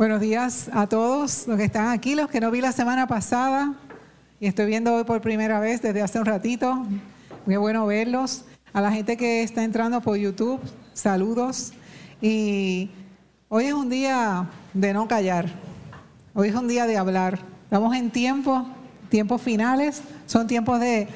[0.00, 3.74] Buenos días a todos los que están aquí, los que no vi la semana pasada
[4.40, 6.86] y estoy viendo hoy por primera vez desde hace un ratito.
[7.44, 8.46] Muy bueno verlos.
[8.72, 10.58] A la gente que está entrando por YouTube,
[10.94, 11.74] saludos.
[12.22, 12.88] Y
[13.50, 15.50] hoy es un día de no callar.
[16.32, 17.38] Hoy es un día de hablar.
[17.64, 18.66] Estamos en tiempo,
[19.10, 20.00] tiempos finales.
[20.24, 21.08] Son tiempos de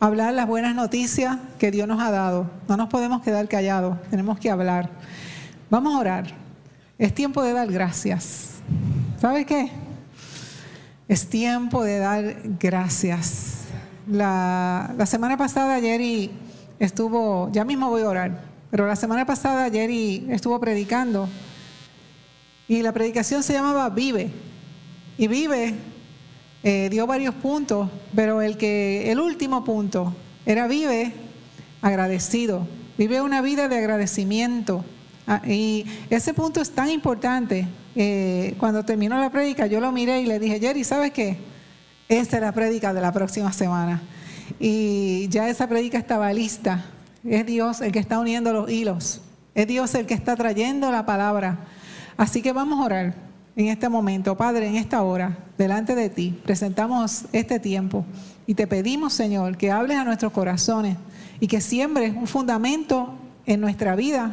[0.00, 2.50] hablar las buenas noticias que Dios nos ha dado.
[2.68, 4.00] No nos podemos quedar callados.
[4.08, 4.88] Tenemos que hablar.
[5.68, 6.39] Vamos a orar.
[7.00, 8.60] Es tiempo de dar gracias.
[9.18, 9.70] ¿Sabe qué?
[11.08, 13.62] Es tiempo de dar gracias.
[14.06, 16.30] La, semana pasada Jerry
[16.78, 21.26] estuvo, ya mismo voy a orar, pero la semana pasada Jerry estuvo predicando
[22.68, 24.30] y la predicación se llamaba Vive.
[25.16, 25.76] Y Vive
[26.62, 31.14] eh, dio varios puntos, pero el, que, el último punto era Vive
[31.80, 32.68] agradecido.
[32.98, 34.84] Vive una vida de agradecimiento.
[35.26, 37.66] Ah, y ese punto es tan importante.
[37.94, 41.36] Eh, cuando terminó la prédica, yo lo miré y le dije, Jerry, ¿sabes qué?
[42.08, 44.02] Esta es la prédica de la próxima semana.
[44.58, 46.84] Y ya esa prédica estaba lista.
[47.24, 49.20] Es Dios el que está uniendo los hilos.
[49.54, 51.58] Es Dios el que está trayendo la palabra.
[52.16, 53.14] Así que vamos a orar
[53.56, 54.36] en este momento.
[54.36, 58.04] Padre, en esta hora, delante de ti, presentamos este tiempo
[58.46, 60.96] y te pedimos, Señor, que hables a nuestros corazones
[61.40, 63.14] y que siembres un fundamento
[63.46, 64.32] en nuestra vida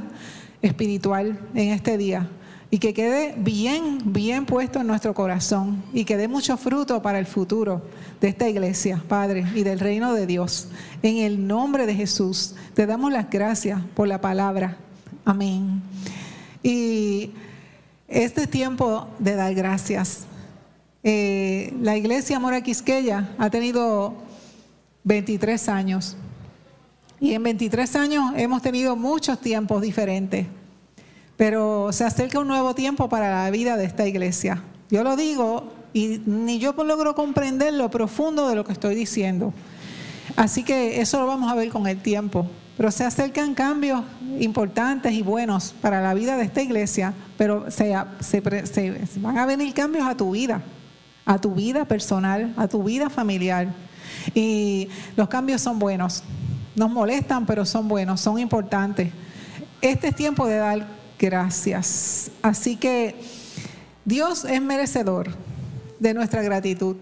[0.61, 2.29] espiritual en este día
[2.69, 7.19] y que quede bien, bien puesto en nuestro corazón y que dé mucho fruto para
[7.19, 7.81] el futuro
[8.19, 10.67] de esta iglesia, Padre, y del reino de Dios.
[11.01, 14.77] En el nombre de Jesús, te damos las gracias por la palabra.
[15.23, 15.81] Amén.
[16.61, 17.31] Y
[18.07, 20.25] este tiempo de dar gracias.
[21.03, 24.13] Eh, la iglesia Mora Quisqueya ha tenido
[25.05, 26.17] 23 años.
[27.19, 30.45] Y en 23 años hemos tenido muchos tiempos diferentes,
[31.35, 34.61] pero se acerca un nuevo tiempo para la vida de esta iglesia.
[34.89, 39.53] Yo lo digo y ni yo logro comprender lo profundo de lo que estoy diciendo.
[40.35, 42.47] Así que eso lo vamos a ver con el tiempo.
[42.77, 44.03] Pero se acercan cambios
[44.39, 47.95] importantes y buenos para la vida de esta iglesia, pero se,
[49.19, 50.61] van a venir cambios a tu vida,
[51.25, 53.73] a tu vida personal, a tu vida familiar.
[54.35, 56.23] Y los cambios son buenos.
[56.77, 59.11] Nos molestan, pero son buenos, son importantes.
[59.81, 62.29] Este es tiempo de dar gracias.
[62.43, 63.15] Así que
[64.05, 65.29] Dios es merecedor
[65.99, 66.95] de nuestra gratitud.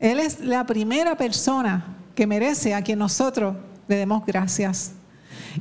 [0.00, 1.84] Él es la primera persona
[2.16, 3.54] que merece a quien nosotros
[3.86, 4.90] le demos gracias.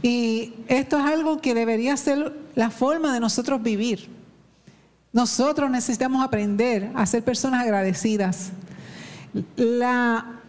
[0.01, 4.09] Y esto es algo que debería ser la forma de nosotros vivir.
[5.13, 8.49] Nosotros necesitamos aprender a ser personas agradecidas.
[9.55, 10.41] La,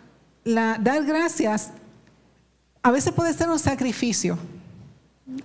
[0.44, 1.72] la, dar gracias
[2.82, 4.38] a veces puede ser un sacrificio.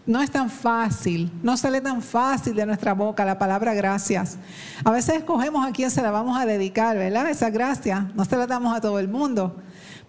[0.05, 4.38] No es tan fácil, no sale tan fácil de nuestra boca la palabra gracias.
[4.83, 7.29] A veces escogemos a quién se la vamos a dedicar, ¿verdad?
[7.29, 9.57] Esa gracia no se la damos a todo el mundo.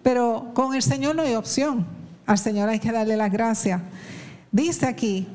[0.01, 1.85] Pero con el Señor no hay opción.
[2.25, 3.81] Al Señor hay que darle las gracias.
[4.51, 5.27] Dice aquí,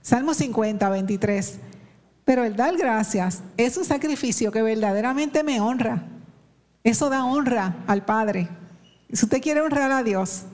[0.00, 1.58] Salmo 50, 23,
[2.24, 6.02] pero el dar gracias es un sacrificio que verdaderamente me honra.
[6.82, 8.48] Eso da honra al Padre.
[9.12, 10.44] Si usted quiere honrar a Dios,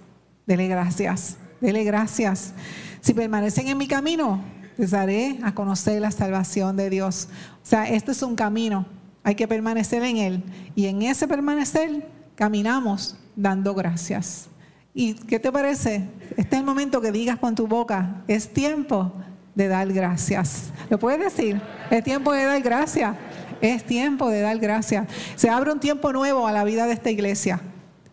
[0.48, 2.54] Dele gracias, dele gracias.
[3.02, 4.42] Si permanecen en mi camino,
[4.78, 7.28] les daré a conocer la salvación de Dios.
[7.62, 8.86] O sea, este es un camino,
[9.22, 10.42] hay que permanecer en él.
[10.74, 14.48] Y en ese permanecer caminamos dando gracias.
[14.94, 16.08] ¿Y qué te parece?
[16.38, 19.12] Este es el momento que digas con tu boca, es tiempo
[19.54, 20.70] de dar gracias.
[20.88, 21.60] ¿Lo puedes decir?
[21.90, 23.14] Es tiempo de dar gracias.
[23.60, 25.08] Es tiempo de dar gracias.
[25.36, 27.60] Se abre un tiempo nuevo a la vida de esta iglesia.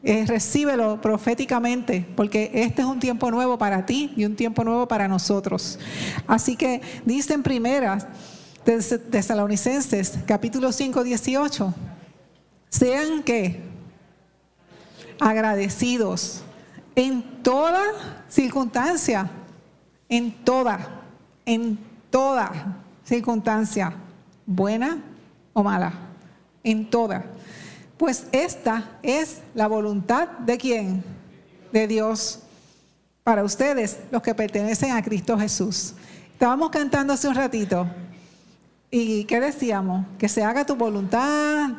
[0.07, 4.87] Eh, recíbelo proféticamente, porque este es un tiempo nuevo para ti y un tiempo nuevo
[4.87, 5.79] para nosotros.
[6.27, 8.05] Así que dice en primeras
[8.63, 11.73] Tesalonicenses, capítulo 5, 18,
[12.69, 13.61] sean que
[15.19, 16.43] agradecidos
[16.95, 17.81] en toda
[18.29, 19.31] circunstancia,
[20.07, 21.01] en toda,
[21.47, 21.79] en
[22.11, 23.91] toda circunstancia,
[24.45, 25.01] buena
[25.53, 25.93] o mala,
[26.63, 27.25] en toda.
[27.97, 31.03] Pues esta es la voluntad de quién?
[31.71, 32.39] De Dios
[33.23, 35.93] para ustedes, los que pertenecen a Cristo Jesús.
[36.33, 37.87] Estábamos cantando hace un ratito.
[38.91, 40.05] ¿Y qué decíamos?
[40.19, 41.69] Que se haga tu voluntad.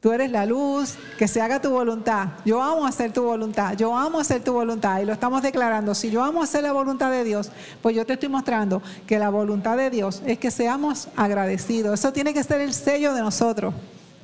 [0.00, 2.28] Tú eres la luz, que se haga tu voluntad.
[2.44, 5.94] Yo amo hacer tu voluntad, yo amo hacer tu voluntad y lo estamos declarando.
[5.94, 7.50] Si yo amo hacer la voluntad de Dios,
[7.82, 11.98] pues yo te estoy mostrando que la voluntad de Dios es que seamos agradecidos.
[11.98, 13.74] Eso tiene que ser el sello de nosotros.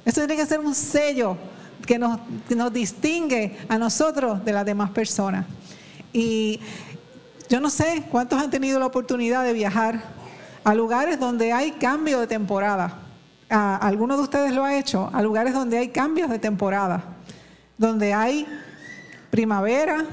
[0.05, 1.37] Eso tiene que ser un sello
[1.87, 5.47] que nos, distingue a nosotros de las demás personas.
[6.13, 6.61] Y
[7.49, 10.03] yo no sé cuántos han tenido la oportunidad de viajar
[10.65, 12.99] a lugares donde hay cambio de temporada.
[13.49, 15.11] ¿Alguno de ustedes lo ha hecho?
[15.13, 17.05] A lugares donde hay cambios de temporada,
[17.77, 18.47] donde hay
[19.31, 20.05] primavera,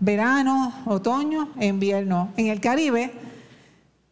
[0.00, 2.32] verano, otoño e invierno.
[2.36, 3.12] En el Caribe,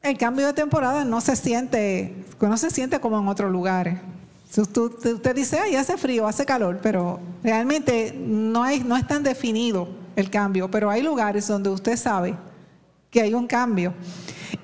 [0.03, 3.99] el cambio de temporada no se siente, no se siente como en otros lugares.
[4.49, 10.31] Usted dice, ay, hace frío, hace calor, pero realmente no, no es tan definido el
[10.31, 12.35] cambio, pero hay lugares donde usted sabe
[13.11, 13.93] que hay un cambio.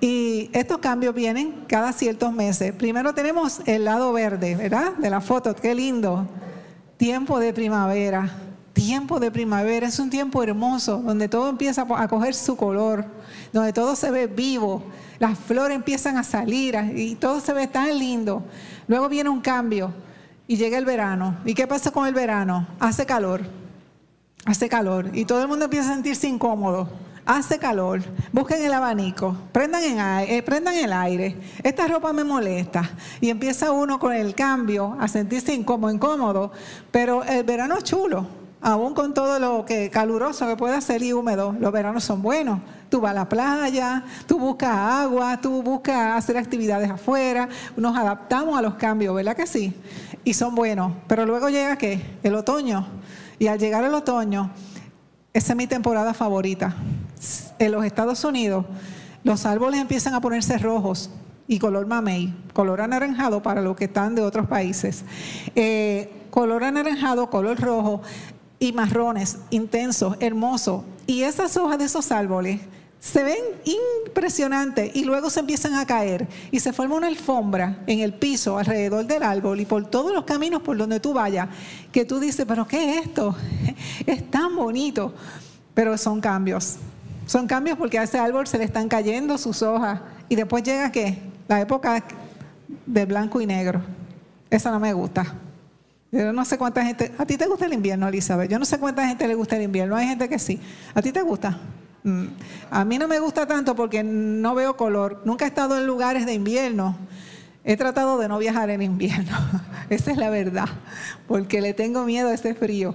[0.00, 2.72] Y estos cambios vienen cada ciertos meses.
[2.72, 4.92] Primero tenemos el lado verde, ¿verdad?
[4.94, 6.26] De la foto, qué lindo.
[6.96, 8.30] Tiempo de primavera.
[8.72, 13.04] Tiempo de primavera es un tiempo hermoso donde todo empieza a coger su color,
[13.52, 14.82] donde todo se ve vivo,
[15.18, 18.44] las flores empiezan a salir y todo se ve tan lindo.
[18.88, 19.92] Luego viene un cambio
[20.46, 21.38] y llega el verano.
[21.44, 22.66] ¿Y qué pasa con el verano?
[22.80, 23.42] Hace calor,
[24.44, 26.88] hace calor y todo el mundo empieza a sentirse incómodo
[27.24, 28.02] hace calor,
[28.32, 30.44] busquen el abanico, prendan, eh,
[30.82, 32.90] el aire, esta ropa me molesta
[33.20, 36.52] y empieza uno con el cambio a sentirse incómodo, incómodo,
[36.90, 38.26] pero el verano es chulo,
[38.62, 42.60] aún con todo lo que caluroso que pueda ser y húmedo, los veranos son buenos.
[42.88, 48.56] Tú vas a la playa, tú buscas agua, tú buscas hacer actividades afuera, nos adaptamos
[48.56, 49.74] a los cambios, ¿verdad que sí?
[50.24, 52.00] Y son buenos, pero luego llega qué?
[52.22, 52.86] El otoño.
[53.38, 54.50] Y al llegar el otoño,
[55.32, 56.76] esa es mi temporada favorita
[57.58, 58.66] en los Estados Unidos,
[59.24, 61.10] los árboles empiezan a ponerse rojos
[61.46, 65.04] y color mamey, color anaranjado para los que están de otros países.
[65.54, 68.02] Eh, color anaranjado, color rojo
[68.62, 70.84] y marrones, intensos, hermosos.
[71.04, 72.60] Y esas hojas de esos árboles
[73.00, 73.40] se ven
[74.04, 78.56] impresionantes y luego se empiezan a caer y se forma una alfombra en el piso
[78.56, 81.48] alrededor del árbol y por todos los caminos por donde tú vayas,
[81.90, 83.34] que tú dices, pero ¿qué es esto?
[84.06, 85.12] Es tan bonito,
[85.74, 86.76] pero son cambios.
[87.26, 90.02] Son cambios porque a ese árbol se le están cayendo sus hojas.
[90.28, 91.18] Y después llega qué?
[91.48, 92.04] La época
[92.86, 93.82] de blanco y negro.
[94.50, 95.34] Esa no me gusta.
[96.12, 97.10] Yo no sé cuánta gente.
[97.16, 98.50] ¿A ti te gusta el invierno, Elizabeth?
[98.50, 99.96] Yo no sé cuánta gente le gusta el invierno.
[99.96, 100.60] Hay gente que sí.
[100.94, 101.58] ¿A ti te gusta?
[102.02, 102.26] Mm.
[102.70, 105.22] A mí no me gusta tanto porque no veo color.
[105.24, 106.98] Nunca he estado en lugares de invierno.
[107.64, 109.34] He tratado de no viajar en invierno.
[109.88, 110.68] Esa es la verdad.
[111.26, 112.94] Porque le tengo miedo a este frío.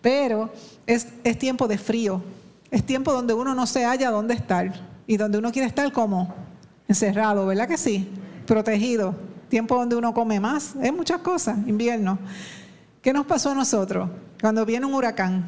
[0.00, 0.50] Pero
[0.86, 2.22] es, es tiempo de frío.
[2.70, 4.72] Es tiempo donde uno no se halla dónde estar
[5.06, 6.34] y donde uno quiere estar como
[6.86, 8.08] encerrado, ¿verdad que sí?
[8.46, 9.27] Protegido.
[9.48, 12.18] Tiempo donde uno come más, es muchas cosas, invierno.
[13.02, 14.10] ¿Qué nos pasó a nosotros?
[14.40, 15.46] Cuando viene un huracán,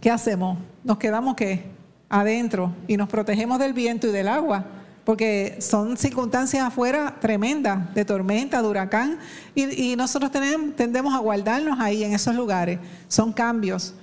[0.00, 0.58] ¿qué hacemos?
[0.82, 1.70] Nos quedamos qué?
[2.08, 4.64] Adentro y nos protegemos del viento y del agua,
[5.04, 9.18] porque son circunstancias afuera tremendas, de tormenta, de huracán,
[9.54, 12.78] y, nosotros tenemos, tendemos a guardarnos ahí en esos lugares.
[13.08, 13.94] Son cambios.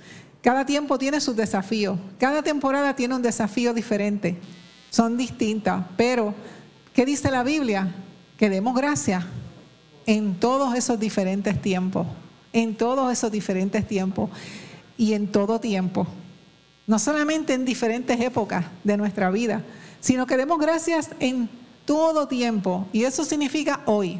[0.42, 1.98] Cada tiempo tiene sus desafíos.
[2.18, 4.38] Cada temporada tiene un desafío diferente.
[4.88, 5.84] Son distintas.
[5.96, 6.34] Pero,
[6.94, 7.94] ¿qué dice la Biblia?
[8.40, 9.22] Que demos gracias
[10.06, 12.06] en todos esos diferentes tiempos.
[12.54, 14.30] En todos esos diferentes tiempos.
[14.96, 16.06] Y en todo tiempo.
[16.86, 19.62] No solamente en diferentes épocas de nuestra vida,
[20.00, 21.50] sino que demos gracias en
[21.84, 22.86] todo tiempo.
[22.94, 24.18] Y eso significa hoy.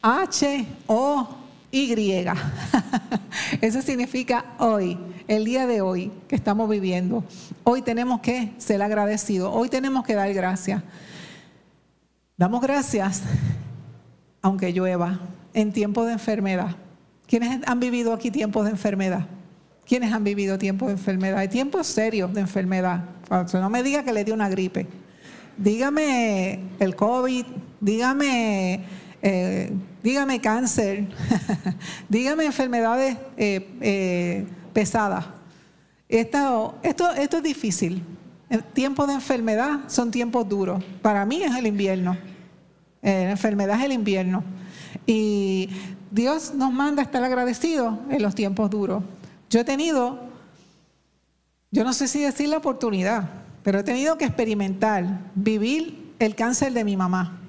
[0.00, 1.28] H-O
[1.70, 1.94] y.
[3.60, 4.98] Eso significa hoy,
[5.28, 7.24] el día de hoy que estamos viviendo.
[7.62, 10.82] Hoy tenemos que ser agradecidos, hoy tenemos que dar gracias.
[12.36, 13.22] Damos gracias
[14.40, 15.20] aunque llueva
[15.54, 16.76] en tiempos de enfermedad.
[17.26, 19.26] ¿Quiénes han vivido aquí tiempos de enfermedad?
[19.86, 21.38] ¿Quiénes han vivido tiempos de enfermedad?
[21.38, 23.04] Hay tiempos serios de enfermedad.
[23.52, 24.86] no me diga que le dio una gripe.
[25.56, 27.44] Dígame el COVID,
[27.80, 28.84] dígame
[29.24, 29.72] eh,
[30.02, 31.06] dígame cáncer,
[32.08, 35.26] dígame enfermedades eh, eh, pesadas.
[36.08, 38.02] Esto, esto, esto es difícil.
[38.74, 40.84] Tiempos de enfermedad son tiempos duros.
[41.00, 42.16] Para mí es el invierno.
[43.00, 44.44] la enfermedad es el invierno.
[45.06, 45.70] Y
[46.10, 49.02] Dios nos manda a estar agradecidos en los tiempos duros.
[49.48, 50.18] Yo he tenido,
[51.70, 53.28] yo no sé si decir la oportunidad,
[53.62, 57.40] pero he tenido que experimentar, vivir el cáncer de mi mamá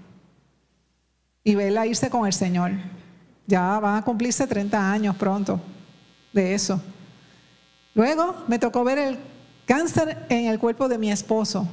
[1.43, 2.71] y verla irse con el Señor.
[3.45, 5.59] Ya van a cumplirse 30 años pronto
[6.31, 6.81] de eso.
[7.93, 9.17] Luego me tocó ver el
[9.65, 11.67] cáncer en el cuerpo de mi esposo,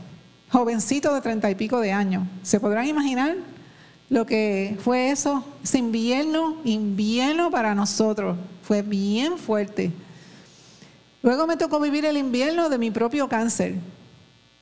[0.50, 2.26] jovencito de treinta y pico de años.
[2.42, 3.36] ¿Se podrán imaginar
[4.08, 5.44] lo que fue eso?
[5.62, 8.36] Ese invierno, invierno para nosotros.
[8.62, 9.92] Fue bien fuerte.
[11.22, 13.74] Luego me tocó vivir el invierno de mi propio cáncer,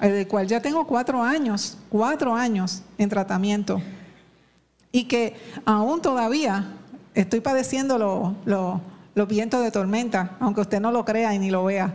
[0.00, 3.80] del cual ya tengo cuatro años, cuatro años en tratamiento
[4.90, 6.72] y que aún todavía
[7.14, 7.98] estoy padeciendo
[9.14, 11.94] los vientos de tormenta, aunque usted no lo crea y ni lo vea.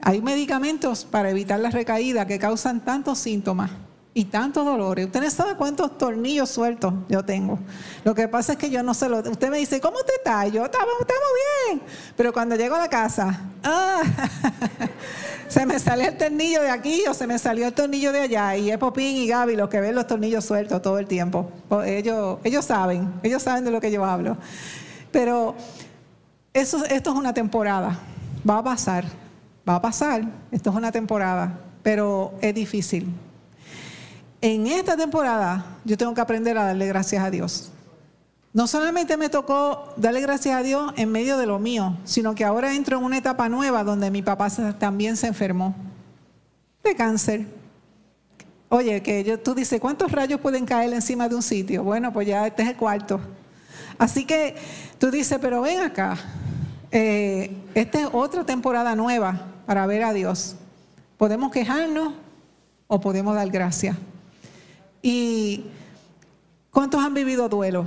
[0.00, 3.70] Hay medicamentos para evitar la recaída que causan tantos síntomas
[4.14, 5.06] y tantos dolores.
[5.06, 7.58] Ustedes saben cuántos tornillos sueltos yo tengo.
[8.04, 9.18] Lo que pasa es que yo no sé lo.
[9.18, 10.46] Usted me dice, ¿cómo te está?
[10.48, 10.94] Yo estamos,
[11.66, 11.82] bien.
[12.16, 14.02] Pero cuando llego a la casa, ¡ah!
[15.48, 18.56] se me sale el tornillo de aquí o se me salió el tornillo de allá.
[18.56, 21.52] Y es Popín y Gaby los que ven los tornillos sueltos todo el tiempo.
[21.84, 24.36] Ellos, ellos saben, ellos saben de lo que yo hablo.
[25.12, 25.54] Pero
[26.52, 27.98] eso, esto es una temporada.
[28.48, 29.04] Va a pasar,
[29.68, 30.22] va a pasar.
[30.50, 33.08] Esto es una temporada, pero es difícil.
[34.40, 37.70] En esta temporada yo tengo que aprender a darle gracias a Dios.
[38.52, 42.44] No solamente me tocó darle gracias a Dios en medio de lo mío, sino que
[42.44, 44.48] ahora entro en una etapa nueva donde mi papá
[44.78, 45.74] también se enfermó
[46.82, 47.46] de cáncer.
[48.70, 51.82] Oye, que tú dices, ¿cuántos rayos pueden caer encima de un sitio?
[51.84, 53.20] Bueno, pues ya este es el cuarto.
[53.98, 54.56] Así que
[54.98, 56.16] tú dices, pero ven acá,
[56.90, 60.56] eh, esta es otra temporada nueva para ver a Dios.
[61.18, 62.14] ¿Podemos quejarnos
[62.86, 63.94] o podemos dar gracias?
[65.02, 65.66] ¿Y
[66.70, 67.86] cuántos han vivido duelo?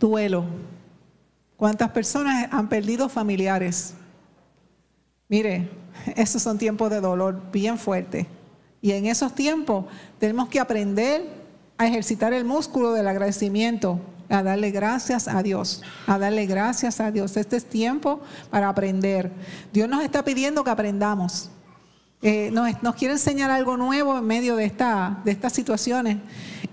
[0.00, 0.46] Duelo.
[1.58, 3.92] ¿Cuántas personas han perdido familiares?
[5.28, 5.68] Mire,
[6.16, 8.26] esos son tiempos de dolor bien fuerte.
[8.80, 9.84] Y en esos tiempos
[10.18, 11.22] tenemos que aprender
[11.76, 17.10] a ejercitar el músculo del agradecimiento, a darle gracias a Dios, a darle gracias a
[17.10, 17.36] Dios.
[17.36, 19.30] Este es tiempo para aprender.
[19.72, 21.50] Dios nos está pidiendo que aprendamos.
[22.22, 26.18] Eh, nos, quiere enseñar algo nuevo en medio de, esta, de estas situaciones.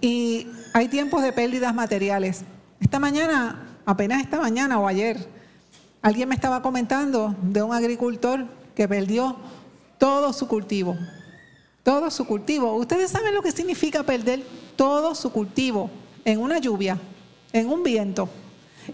[0.01, 2.43] Y hay tiempos de pérdidas materiales.
[2.79, 5.27] Esta mañana, apenas esta mañana o ayer,
[6.01, 8.45] alguien me estaba comentando de un agricultor
[8.75, 9.38] que perdió
[9.98, 10.98] todo su cultivo.
[11.83, 12.74] Todo su cultivo.
[12.75, 14.43] Ustedes saben lo que significa perder
[14.75, 15.89] todo su cultivo
[16.25, 16.98] en una lluvia,
[17.53, 18.27] en un viento.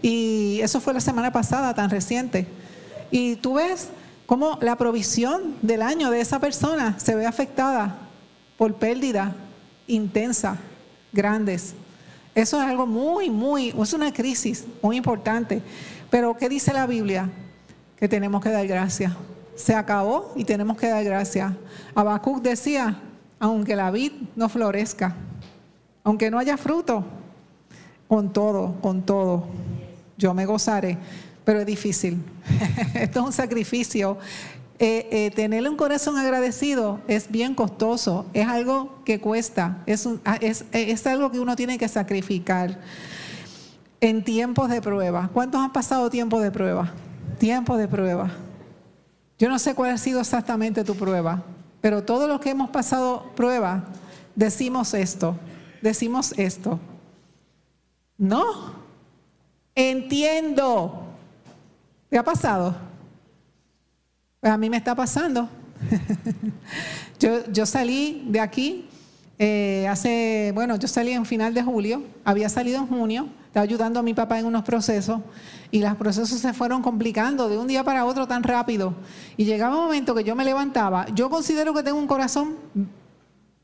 [0.02, 2.46] Y eso fue la semana pasada, tan reciente.
[3.10, 3.88] Y tú ves
[4.26, 7.98] cómo la provisión del año de esa persona se ve afectada
[8.56, 9.34] por pérdida
[9.88, 10.56] intensa,
[11.12, 11.74] grandes.
[12.34, 15.62] Eso es algo muy, muy, es una crisis muy importante.
[16.10, 17.28] Pero ¿qué dice la Biblia?
[17.96, 19.12] Que tenemos que dar gracias.
[19.56, 21.52] Se acabó y tenemos que dar gracias.
[21.94, 22.96] Habacuc decía,
[23.40, 25.16] aunque la vid no florezca,
[26.04, 27.04] aunque no haya fruto,
[28.10, 29.46] con todo, con todo,
[30.18, 30.98] yo me gozaré,
[31.44, 32.20] pero es difícil.
[32.94, 34.18] Esto es un sacrificio.
[34.80, 40.38] Eh, eh, tener un corazón agradecido es bien costoso, es algo que cuesta, es, ah,
[40.40, 42.80] es, es algo que uno tiene que sacrificar
[44.00, 45.30] en tiempos de prueba.
[45.32, 46.92] ¿Cuántos han pasado tiempos de prueba?
[47.38, 48.32] Tiempos de prueba.
[49.38, 51.44] Yo no sé cuál ha sido exactamente tu prueba,
[51.80, 53.84] pero todos los que hemos pasado prueba,
[54.34, 55.36] decimos esto,
[55.80, 56.80] decimos esto.
[58.20, 58.74] No,
[59.74, 61.06] entiendo.
[62.10, 62.76] ¿Te ha pasado?
[64.40, 65.48] Pues a mí me está pasando.
[67.18, 68.86] yo, yo, salí de aquí
[69.38, 73.98] eh, hace, bueno, yo salí en final de julio, había salido en junio, estaba ayudando
[73.98, 75.22] a mi papá en unos procesos
[75.70, 78.92] y los procesos se fueron complicando de un día para otro tan rápido.
[79.38, 82.56] Y llegaba un momento que yo me levantaba, yo considero que tengo un corazón,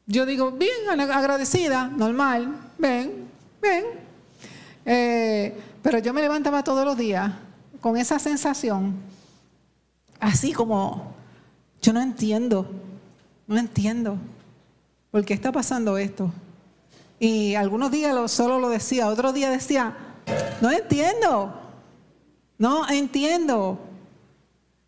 [0.07, 3.29] yo digo, bien agradecida, normal, ven,
[3.61, 4.06] ven.
[4.87, 7.33] Eh, pero yo me levantaba todos los días
[7.81, 8.95] con esa sensación
[10.21, 11.13] así como,
[11.83, 12.71] yo no entiendo,
[13.47, 14.19] no entiendo,
[15.11, 16.33] ¿por qué está pasando esto?
[17.19, 19.97] Y algunos días solo lo decía, otros días decía,
[20.61, 21.55] no entiendo,
[22.59, 23.79] no entiendo.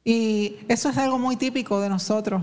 [0.05, 2.43] Y eso es algo muy típico de nosotros.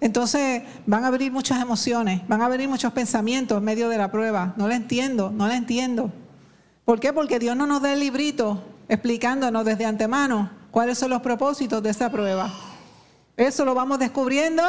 [0.00, 4.10] Entonces van a abrir muchas emociones, van a abrir muchos pensamientos en medio de la
[4.10, 4.54] prueba.
[4.56, 6.12] No la entiendo, no la entiendo.
[6.84, 7.12] ¿Por qué?
[7.12, 11.90] Porque Dios no nos da el librito explicándonos desde antemano cuáles son los propósitos de
[11.90, 12.52] esa prueba.
[13.36, 14.62] Eso lo vamos descubriendo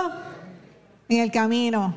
[1.10, 1.94] en el camino.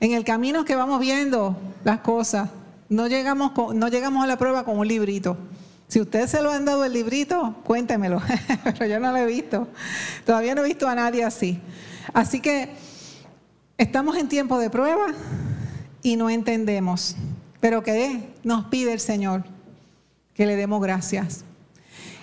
[0.00, 2.50] En el camino que vamos viendo las cosas.
[2.88, 5.36] No llegamos, no llegamos a la prueba con un librito.
[5.88, 8.20] Si ustedes se lo han dado el librito, cuéntemelo.
[8.64, 9.68] Pero yo no lo he visto.
[10.24, 11.60] Todavía no he visto a nadie así.
[12.12, 12.70] Así que
[13.78, 15.06] estamos en tiempo de prueba
[16.02, 17.16] y no entendemos.
[17.66, 19.42] Pero que nos pide el Señor
[20.34, 21.44] que le demos gracias.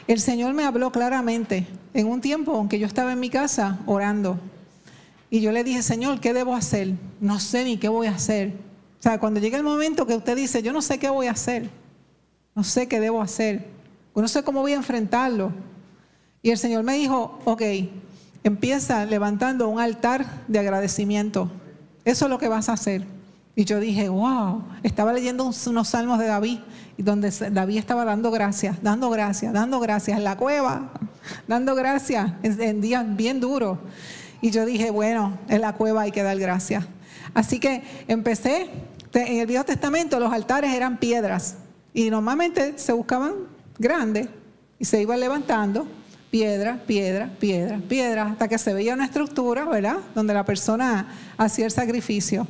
[0.08, 3.82] El Señor me habló claramente en un tiempo en que yo estaba en mi casa
[3.86, 4.40] orando.
[5.30, 6.94] Y yo le dije, Señor, ¿qué debo hacer?
[7.20, 8.54] No sé ni qué voy a hacer.
[9.02, 11.32] O sea, cuando llega el momento que usted dice, yo no sé qué voy a
[11.32, 11.70] hacer,
[12.56, 13.68] no sé qué debo hacer,
[14.16, 15.52] no sé cómo voy a enfrentarlo.
[16.42, 17.64] Y el Señor me dijo, ok,
[18.46, 21.52] empieza levantando un altar de agradecimiento.
[22.06, 23.06] Eso es lo que vas a hacer.
[23.56, 26.60] Y yo dije, wow, estaba leyendo unos salmos de David,
[26.98, 30.92] donde David estaba dando gracias, dando gracias, dando gracias en la cueva,
[31.48, 33.78] dando gracias en, días bien duros.
[34.42, 36.86] Y yo dije, bueno, en la cueva hay que dar gracias.
[37.36, 38.70] Así que empecé,
[39.14, 41.58] en el Viejo Testamento los altares eran piedras
[41.94, 43.34] y normalmente se buscaban
[43.78, 44.28] grandes
[44.80, 45.88] y se iban levantando
[46.32, 49.98] piedra, piedra, piedra, piedra, hasta que se veía una estructura, ¿verdad?
[50.16, 51.08] Donde la persona
[51.38, 52.48] hacía el sacrificio.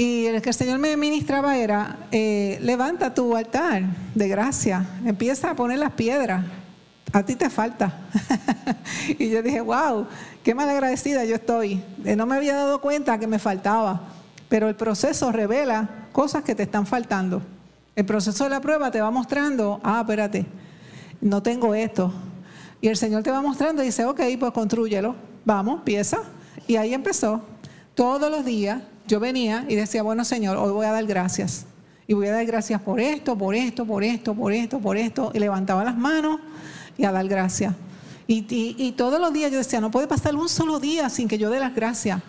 [0.00, 3.82] Y el que el Señor me ministraba era, eh, levanta tu altar
[4.14, 6.42] de gracia, empieza a poner las piedras,
[7.12, 7.98] a ti te falta.
[9.18, 10.06] y yo dije, wow,
[10.42, 11.84] qué mal agradecida yo estoy.
[12.02, 14.00] Eh, no me había dado cuenta que me faltaba,
[14.48, 17.42] pero el proceso revela cosas que te están faltando.
[17.94, 20.46] El proceso de la prueba te va mostrando, ah, espérate,
[21.20, 22.10] no tengo esto,
[22.80, 25.14] y el Señor te va mostrando y dice, ok, pues construyelo,
[25.44, 26.22] vamos, empieza.
[26.66, 27.49] Y ahí empezó.
[28.00, 31.66] Todos los días yo venía y decía, bueno Señor, hoy voy a dar gracias.
[32.06, 35.30] Y voy a dar gracias por esto, por esto, por esto, por esto, por esto.
[35.34, 36.40] Y levantaba las manos
[36.96, 37.74] y a dar gracias.
[38.26, 38.46] Y,
[38.78, 41.50] y todos los días yo decía, no puede pasar un solo día sin que yo
[41.50, 42.22] dé las gracias.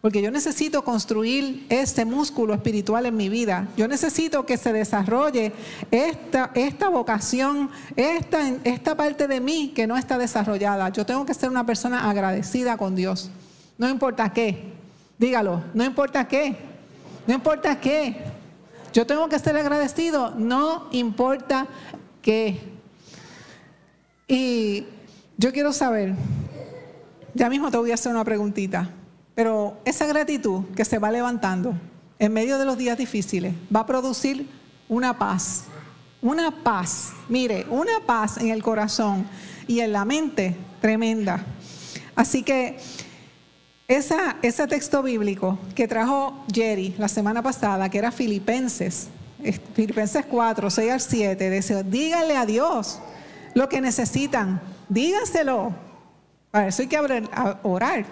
[0.00, 3.66] Porque yo necesito construir este músculo espiritual en mi vida.
[3.76, 5.52] Yo necesito que se desarrolle
[5.90, 10.88] esta, esta vocación, esta, esta parte de mí que no está desarrollada.
[10.90, 13.28] Yo tengo que ser una persona agradecida con Dios.
[13.76, 14.75] No importa qué.
[15.18, 16.56] Dígalo, no importa qué.
[17.26, 18.16] No importa qué.
[18.92, 21.66] Yo tengo que ser agradecido, no importa
[22.22, 22.60] qué.
[24.28, 24.86] Y
[25.36, 26.14] yo quiero saber,
[27.34, 28.90] ya mismo te voy a hacer una preguntita.
[29.34, 31.74] Pero esa gratitud que se va levantando
[32.18, 34.48] en medio de los días difíciles va a producir
[34.88, 35.64] una paz.
[36.22, 39.26] Una paz, mire, una paz en el corazón
[39.66, 41.44] y en la mente tremenda.
[42.14, 42.78] Así que
[43.88, 49.08] esa, ese texto bíblico que trajo Jerry la semana pasada, que era Filipenses,
[49.74, 52.98] Filipenses 4, 6 al 7, dice, díganle a Dios
[53.54, 55.72] lo que necesitan, dígaselo.
[56.50, 56.98] Para eso hay que
[57.62, 58.04] orar.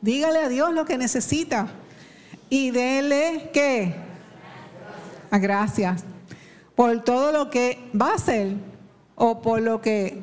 [0.00, 1.68] Dígale a Dios lo que necesita
[2.48, 3.94] y dele qué?
[5.30, 6.02] A gracias
[6.74, 8.54] por todo lo que va a hacer
[9.14, 10.20] o por lo que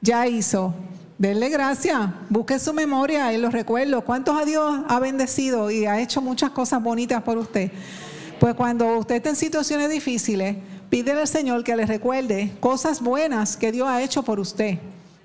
[0.00, 0.74] ya hizo.
[1.16, 1.96] Denle gracias,
[2.28, 4.02] busque su memoria y los recuerdos.
[4.02, 7.70] ¿Cuántos a Dios ha bendecido y ha hecho muchas cosas bonitas por usted?
[8.40, 10.56] Pues cuando usted está en situaciones difíciles,
[10.90, 14.78] pídele al Señor que le recuerde cosas buenas que Dios ha hecho por usted.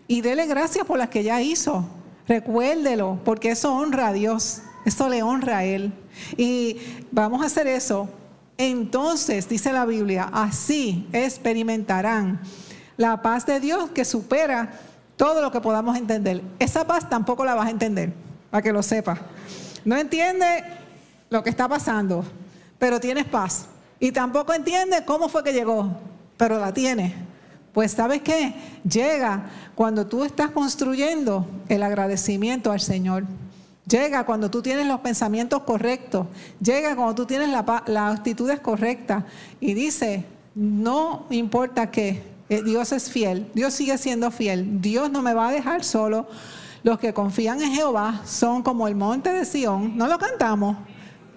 [0.08, 1.84] Y dele gracias por las que ya hizo.
[2.28, 5.92] Recuérdelo, porque eso honra a Dios, eso le honra a Él.
[6.38, 6.78] Y
[7.12, 8.08] vamos a hacer eso.
[8.60, 12.40] Entonces, dice la Biblia, así experimentarán
[12.96, 14.74] la paz de Dios que supera
[15.20, 16.42] todo lo que podamos entender.
[16.60, 18.14] Esa paz tampoco la vas a entender,
[18.50, 19.20] para que lo sepas.
[19.84, 20.64] No entiende
[21.30, 22.24] lo que está pasando,
[22.78, 23.66] pero tienes paz.
[24.00, 25.92] Y tampoco entiende cómo fue que llegó,
[26.38, 27.12] pero la tienes.
[27.74, 28.54] Pues sabes qué?
[28.90, 33.26] Llega cuando tú estás construyendo el agradecimiento al Señor.
[33.90, 36.28] Llega cuando tú tienes los pensamientos correctos.
[36.62, 39.26] Llega cuando tú tienes las actitudes correctas.
[39.60, 40.24] Y dice,
[40.56, 43.50] no importa qué, Dios es fiel.
[43.54, 44.82] Dios sigue siendo fiel.
[44.82, 46.28] Dios no me va a dejar solo.
[46.82, 49.98] Los que confían en Jehová son como el monte de Sión.
[49.98, 50.78] No lo cantamos,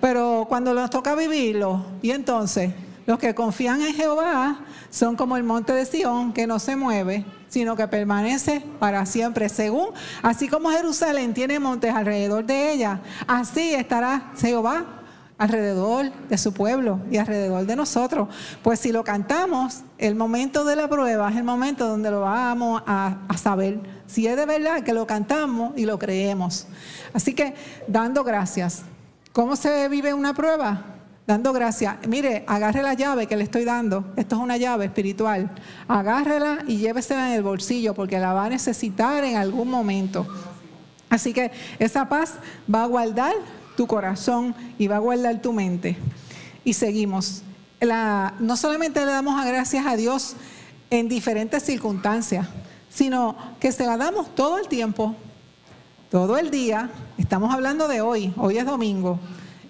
[0.01, 2.73] pero cuando nos toca vivirlo, y entonces
[3.07, 7.25] los que confían en Jehová son como el monte de Sión que no se mueve,
[7.49, 9.49] sino que permanece para siempre.
[9.49, 9.89] Según,
[10.23, 15.02] así como Jerusalén tiene montes alrededor de ella, así estará Jehová
[15.43, 18.29] alrededor de su pueblo y alrededor de nosotros.
[18.63, 22.81] Pues si lo cantamos, el momento de la prueba es el momento donde lo vamos
[22.87, 26.69] a, saber si es de verdad que lo cantamos y lo creemos.
[27.13, 27.55] Así que
[27.89, 28.83] dando gracias.
[29.33, 30.85] ¿Cómo se vive una prueba?
[31.25, 31.97] dando gracias.
[32.07, 34.13] Mire, agarre la llave que le estoy dando.
[34.17, 35.51] Esto es una llave espiritual.
[35.89, 40.27] Agárrela y llévesela en el bolsillo porque la va a necesitar en algún momento.
[41.09, 42.35] Así que esa paz
[42.73, 43.35] va a guardar
[43.77, 45.97] tu corazón y va a guardar tu mente.
[46.65, 47.43] Y seguimos.
[48.41, 50.37] no solamente le damos gracias a Dios
[50.91, 52.47] en diferentes circunstancias,
[52.91, 55.17] sino que se la damos todo el tiempo,
[56.11, 56.91] todo el día.
[57.17, 59.19] Estamos hablando de hoy, hoy es domingo.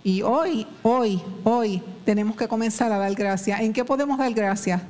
[0.05, 3.61] Y hoy, hoy, hoy tenemos que comenzar a dar gracias.
[3.61, 4.83] ¿En qué podemos dar gracias?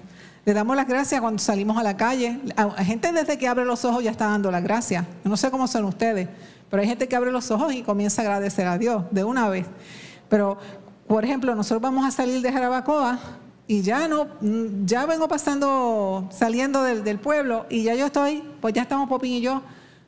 [0.44, 2.40] Le damos las gracias cuando salimos a la calle.
[2.56, 5.04] Hay gente desde que abre los ojos ya está dando las gracias.
[5.22, 6.28] No sé cómo son ustedes,
[6.72, 9.46] pero hay gente que abre los ojos y comienza a agradecer a Dios de una
[9.50, 9.66] vez.
[10.30, 10.56] Pero,
[11.06, 13.18] por ejemplo, nosotros vamos a salir de Jarabacoa
[13.66, 14.26] y ya no,
[14.86, 19.32] ya vengo pasando, saliendo del, del pueblo y ya yo estoy, pues ya estamos Popín
[19.32, 19.60] y yo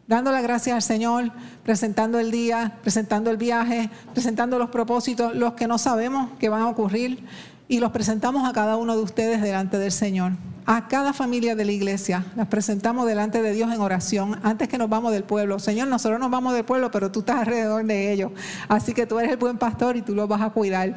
[0.07, 1.33] dando las gracias al Señor,
[1.65, 6.63] presentando el día, presentando el viaje, presentando los propósitos, los que no sabemos que van
[6.63, 7.27] a ocurrir,
[7.69, 10.33] y los presentamos a cada uno de ustedes delante del Señor.
[10.67, 12.25] a cada familia de la iglesia.
[12.37, 15.59] Las presentamos delante de Dios en oración antes que nos vamos del pueblo.
[15.59, 18.33] Señor, nosotros nos vamos del pueblo, pero tú estás alrededor de ellos.
[18.69, 20.95] Así que tú eres el buen pastor y tú los vas a cuidar.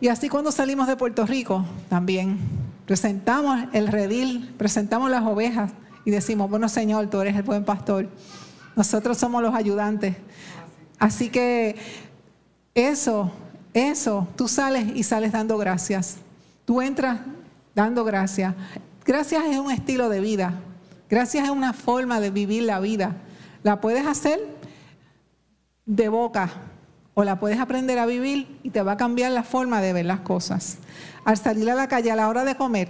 [0.00, 2.38] Y así cuando salimos de Puerto Rico, también
[2.86, 5.70] presentamos el redil, presentamos las ovejas
[6.04, 8.08] y decimos, bueno Señor, tú eres el buen pastor.
[8.74, 10.16] Nosotros somos los ayudantes.
[10.98, 11.76] Así que
[12.74, 13.30] eso,
[13.74, 16.16] eso, tú sales y sales dando gracias.
[16.64, 17.20] Tú entras
[17.74, 18.54] dando gracias.
[19.04, 20.60] Gracias es un estilo de vida.
[21.10, 23.16] Gracias es una forma de vivir la vida.
[23.62, 24.40] La puedes hacer
[25.86, 26.50] de boca
[27.14, 30.06] o la puedes aprender a vivir y te va a cambiar la forma de ver
[30.06, 30.78] las cosas.
[31.24, 32.88] Al salir a la calle a la hora de comer,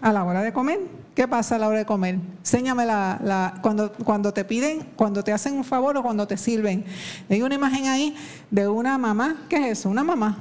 [0.00, 0.80] a la hora de comer,
[1.14, 2.18] ¿qué pasa a la hora de comer?
[2.38, 6.84] Enséñame la, cuando, cuando te piden, cuando te hacen un favor o cuando te sirven.
[7.28, 8.14] Hay una imagen ahí
[8.50, 9.36] de una mamá.
[9.48, 9.88] ¿Qué es eso?
[9.88, 10.38] Una mamá.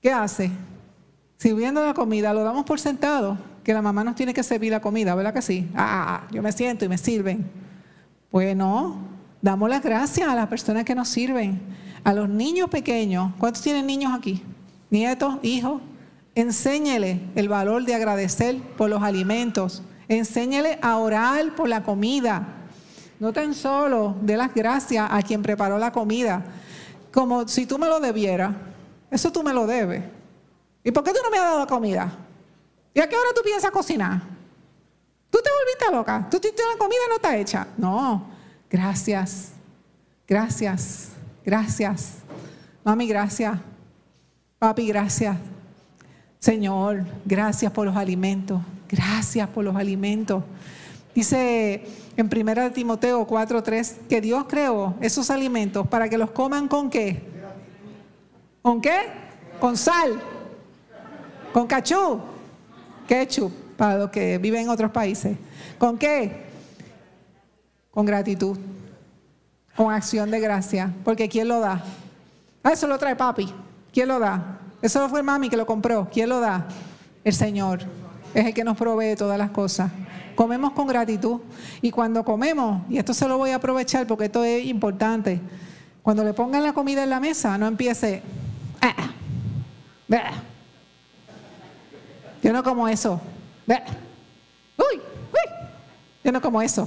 [0.00, 0.50] ¿Qué hace?
[1.38, 4.80] Sirviendo la comida, lo damos por sentado, que la mamá nos tiene que servir la
[4.80, 5.70] comida, ¿verdad que sí?
[5.74, 7.50] Ah, yo me siento y me sirven.
[8.30, 8.98] Pues no,
[9.40, 11.60] damos las gracias a las personas que nos sirven,
[12.02, 13.32] a los niños pequeños.
[13.38, 14.42] ¿Cuántos tienen niños aquí?
[14.90, 15.80] Nietos, hijos.
[16.34, 19.82] Enséñele el valor de agradecer por los alimentos.
[20.08, 22.46] Enséñele a orar por la comida.
[23.20, 26.44] No tan solo de las gracias a quien preparó la comida,
[27.12, 28.54] como si tú me lo debieras.
[29.10, 30.02] Eso tú me lo debes.
[30.82, 32.12] ¿Y por qué tú no me has dado comida?
[32.92, 34.20] ¿Y a qué hora tú piensas cocinar?
[35.30, 36.26] Tú te volviste loca.
[36.30, 37.66] Tú tienes la comida no está hecha.
[37.76, 38.26] No.
[38.68, 39.52] Gracias.
[40.26, 41.10] Gracias.
[41.44, 42.16] Gracias.
[42.84, 43.58] Mami, gracias.
[44.58, 45.36] Papi, gracias.
[46.44, 48.60] Señor, gracias por los alimentos.
[48.86, 50.44] Gracias por los alimentos.
[51.14, 51.86] Dice
[52.18, 57.22] en 1 Timoteo 4:3 que Dios creó esos alimentos para que los coman con qué?
[58.60, 59.06] ¿Con qué?
[59.58, 60.20] Con sal.
[61.54, 62.20] ¿Con cachú?
[63.08, 65.38] Ketchup, para los que viven en otros países.
[65.78, 66.44] ¿Con qué?
[67.90, 68.58] Con gratitud.
[69.74, 70.92] Con acción de gracia.
[71.04, 71.82] Porque ¿quién lo da?
[72.62, 73.50] Ah, eso lo trae papi.
[73.90, 74.53] ¿Quién lo da?
[74.84, 76.10] Eso fue mami que lo compró.
[76.12, 76.66] ¿Quién lo da?
[77.24, 77.80] El Señor.
[78.34, 79.90] Es el que nos provee todas las cosas.
[80.34, 81.40] Comemos con gratitud.
[81.80, 85.40] Y cuando comemos, y esto se lo voy a aprovechar porque esto es importante,
[86.02, 88.22] cuando le pongan la comida en la mesa, no empiece...
[88.82, 88.94] Ah,
[90.12, 90.32] ah,
[92.42, 93.18] yo no como eso.
[93.66, 93.76] Uy,
[94.76, 95.50] uy.
[96.22, 96.86] Yo no como eso.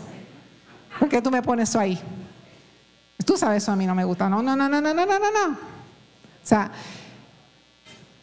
[0.99, 1.99] ¿Por qué tú me pones eso ahí?
[3.25, 4.29] Tú sabes eso a mí no me gusta.
[4.29, 5.53] No, no, no, no, no, no, no, no.
[5.53, 6.71] O sea,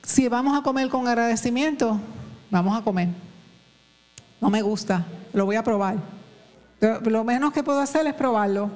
[0.04, 1.98] si vamos a comer con agradecimiento,
[2.50, 3.08] vamos a comer.
[4.40, 5.96] No me gusta, lo voy a probar.
[7.04, 8.70] Lo menos que puedo hacer es probarlo,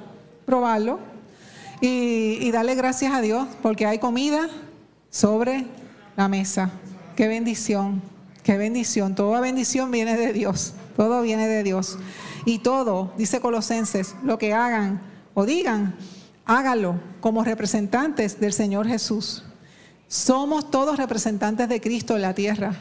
[0.46, 0.98] probarlo
[1.80, 4.48] y, y darle gracias a Dios porque hay comida
[5.10, 5.66] sobre
[6.16, 6.70] la mesa.
[7.16, 8.00] Qué bendición.
[8.42, 9.14] Qué bendición.
[9.14, 10.72] Toda bendición viene de Dios.
[10.96, 11.98] Todo viene de Dios.
[12.46, 15.02] Y todo, dice Colosenses, lo que hagan
[15.34, 15.94] o digan,
[16.46, 19.44] hágalo como representantes del Señor Jesús.
[20.08, 22.74] Somos todos representantes de Cristo en la tierra.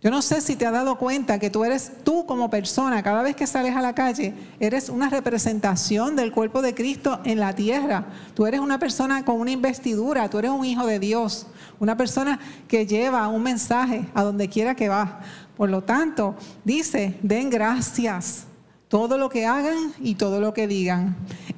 [0.00, 3.22] Yo no sé si te has dado cuenta que tú eres tú como persona, cada
[3.22, 7.54] vez que sales a la calle, eres una representación del cuerpo de Cristo en la
[7.54, 8.06] tierra.
[8.34, 11.46] Tú eres una persona con una investidura, tú eres un hijo de Dios.
[11.78, 15.20] Una persona que lleva un mensaje a donde quiera que va.
[15.56, 18.46] Por lo tanto, dice, den gracias
[18.88, 21.16] todo lo que hagan y todo lo que digan.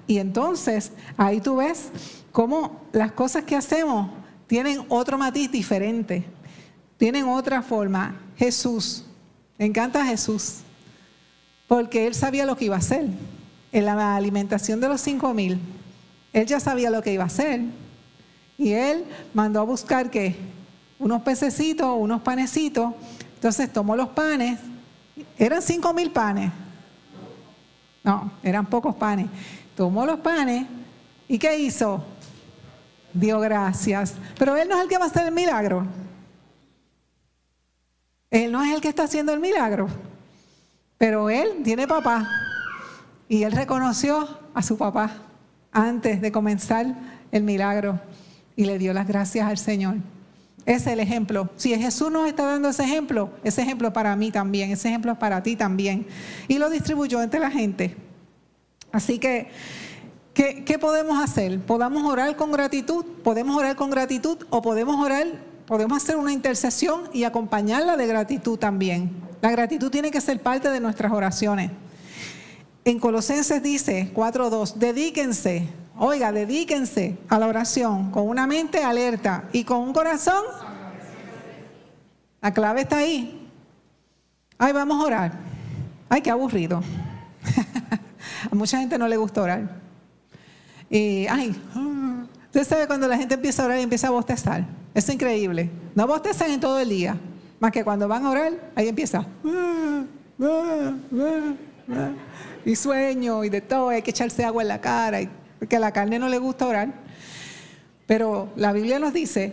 [0.09, 1.91] Y entonces ahí tú ves
[2.31, 4.11] cómo las cosas que hacemos
[4.55, 6.23] tienen otro matiz diferente,
[6.97, 8.15] tienen otra forma.
[8.37, 9.05] Jesús,
[9.59, 10.59] me encanta Jesús,
[11.67, 13.05] porque él sabía lo que iba a hacer.
[13.73, 15.59] En la alimentación de los cinco mil,
[16.33, 17.63] él ya sabía lo que iba a hacer.
[18.57, 20.37] Y él mandó a buscar que
[21.01, 22.95] unos pececitos, unos panecitos.
[23.35, 24.61] Entonces tomó los panes.
[25.37, 26.53] Eran cinco mil panes.
[28.05, 29.27] No, eran pocos panes.
[29.75, 30.65] Tomó los panes
[31.27, 32.05] y ¿qué hizo?
[33.15, 34.15] Dio gracias.
[34.39, 35.87] Pero él no es el que va a hacer el milagro.
[38.31, 39.87] Él no es el que está haciendo el milagro.
[40.99, 42.29] Pero él tiene papá.
[43.29, 45.11] Y él reconoció a su papá
[45.73, 46.87] antes de comenzar
[47.33, 48.01] el milagro
[48.57, 49.97] y le dio las gracias al Señor.
[50.67, 51.51] Ese es el ejemplo.
[51.57, 55.19] Si Jesús nos está dando ese ejemplo, ese ejemplo para mí también, ese ejemplo es
[55.19, 56.07] para ti también.
[56.49, 57.97] Y lo distribuyó entre la gente.
[58.91, 59.51] Así que,
[60.35, 61.61] ¿qué, ¿qué, podemos hacer?
[61.61, 63.05] ¿Podemos orar con gratitud?
[63.23, 65.27] ¿Podemos orar con gratitud o podemos orar,
[65.67, 69.11] podemos hacer una intercesión y acompañarla de gratitud también?
[69.41, 71.71] La gratitud tiene que ser parte de nuestras oraciones.
[72.85, 79.63] En Colosenses dice 4.2, dedíquense Oiga, dedíquense a la oración con una mente alerta y
[79.63, 80.43] con un corazón.
[82.41, 83.49] La clave está ahí.
[84.59, 85.33] Ay, vamos a orar.
[86.09, 86.83] Ay, qué aburrido.
[88.51, 89.84] a mucha gente no le gusta orar.
[90.95, 91.53] Y, ay,
[92.45, 94.65] usted sabe cuando la gente empieza a orar y empieza a bostezar.
[94.95, 95.69] Es increíble.
[95.97, 97.17] No bostezan en todo el día.
[97.59, 99.27] Más que cuando van a orar, ahí empieza.
[102.65, 103.89] Y sueño y de todo.
[103.89, 105.19] Hay que echarse agua en la cara.
[105.59, 106.95] Porque a la carne no le gusta orar.
[108.07, 109.53] Pero la Biblia nos dice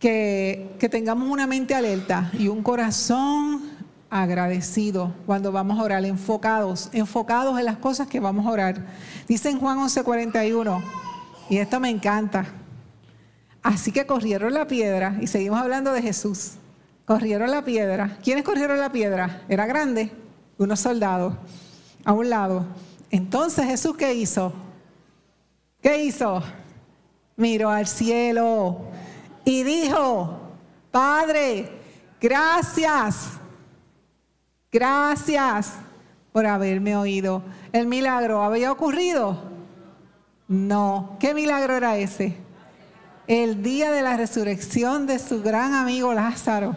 [0.00, 3.62] que, que tengamos una mente alerta y un corazón
[4.10, 8.86] agradecido cuando vamos a orar, enfocados, enfocados en las cosas que vamos a orar.
[9.26, 10.82] Dice en Juan 11:41,
[11.48, 12.46] y esto me encanta.
[13.62, 16.52] Así que corrieron la piedra, y seguimos hablando de Jesús.
[17.06, 18.18] Corrieron la piedra.
[18.22, 19.42] ¿Quiénes corrieron la piedra?
[19.48, 20.12] Era grande,
[20.58, 21.34] unos soldados,
[22.04, 22.66] a un lado.
[23.10, 24.52] Entonces Jesús, ¿qué hizo?
[25.82, 26.42] ¿Qué hizo?
[27.36, 28.78] Miró al cielo
[29.44, 30.38] y dijo,
[30.90, 31.70] Padre,
[32.20, 33.40] gracias
[34.74, 35.74] Gracias
[36.32, 37.44] por haberme oído.
[37.72, 39.40] ¿El milagro había ocurrido?
[40.48, 41.16] No.
[41.20, 42.34] ¿Qué milagro era ese?
[43.28, 46.74] El día de la resurrección de su gran amigo Lázaro.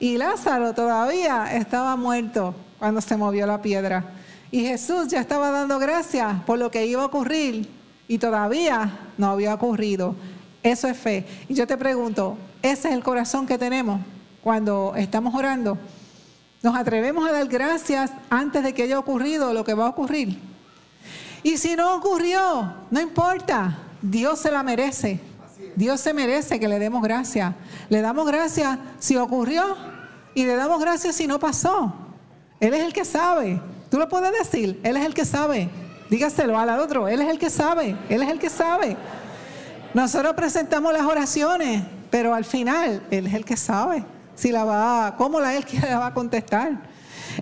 [0.00, 4.06] Y Lázaro todavía estaba muerto cuando se movió la piedra.
[4.50, 7.68] Y Jesús ya estaba dando gracias por lo que iba a ocurrir
[8.08, 10.16] y todavía no había ocurrido.
[10.62, 11.26] Eso es fe.
[11.50, 14.00] Y yo te pregunto, ¿ese es el corazón que tenemos
[14.42, 15.76] cuando estamos orando?
[16.64, 20.40] Nos atrevemos a dar gracias antes de que haya ocurrido lo que va a ocurrir.
[21.42, 25.20] Y si no ocurrió, no importa, Dios se la merece.
[25.76, 27.54] Dios se merece que le demos gracias.
[27.90, 29.76] Le damos gracias si ocurrió
[30.34, 31.92] y le damos gracias si no pasó.
[32.60, 33.60] Él es el que sabe.
[33.90, 35.68] Tú lo puedes decir, Él es el que sabe.
[36.08, 38.96] Dígaselo al otro, Él es el que sabe, Él es el que sabe.
[39.92, 45.16] Nosotros presentamos las oraciones, pero al final Él es el que sabe si la va,
[45.16, 46.82] cómo la él la va a contestar.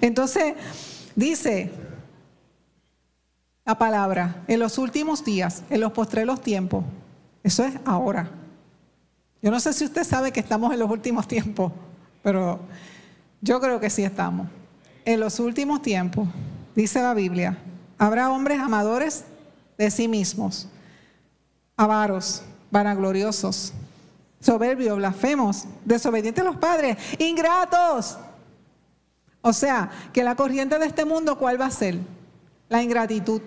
[0.00, 0.54] Entonces,
[1.14, 1.70] dice
[3.64, 6.84] la palabra, en los últimos días, en los postreros tiempos,
[7.42, 8.30] eso es ahora.
[9.40, 11.72] Yo no sé si usted sabe que estamos en los últimos tiempos,
[12.22, 12.60] pero
[13.40, 14.48] yo creo que sí estamos.
[15.04, 16.28] En los últimos tiempos,
[16.74, 17.58] dice la Biblia,
[17.98, 19.24] habrá hombres amadores
[19.76, 20.68] de sí mismos,
[21.76, 23.72] avaros, vanagloriosos,
[24.42, 28.18] soberbios, blasfemos, desobedientes a los padres, ingratos.
[29.40, 31.96] O sea, que la corriente de este mundo, ¿cuál va a ser?
[32.68, 33.40] La ingratitud.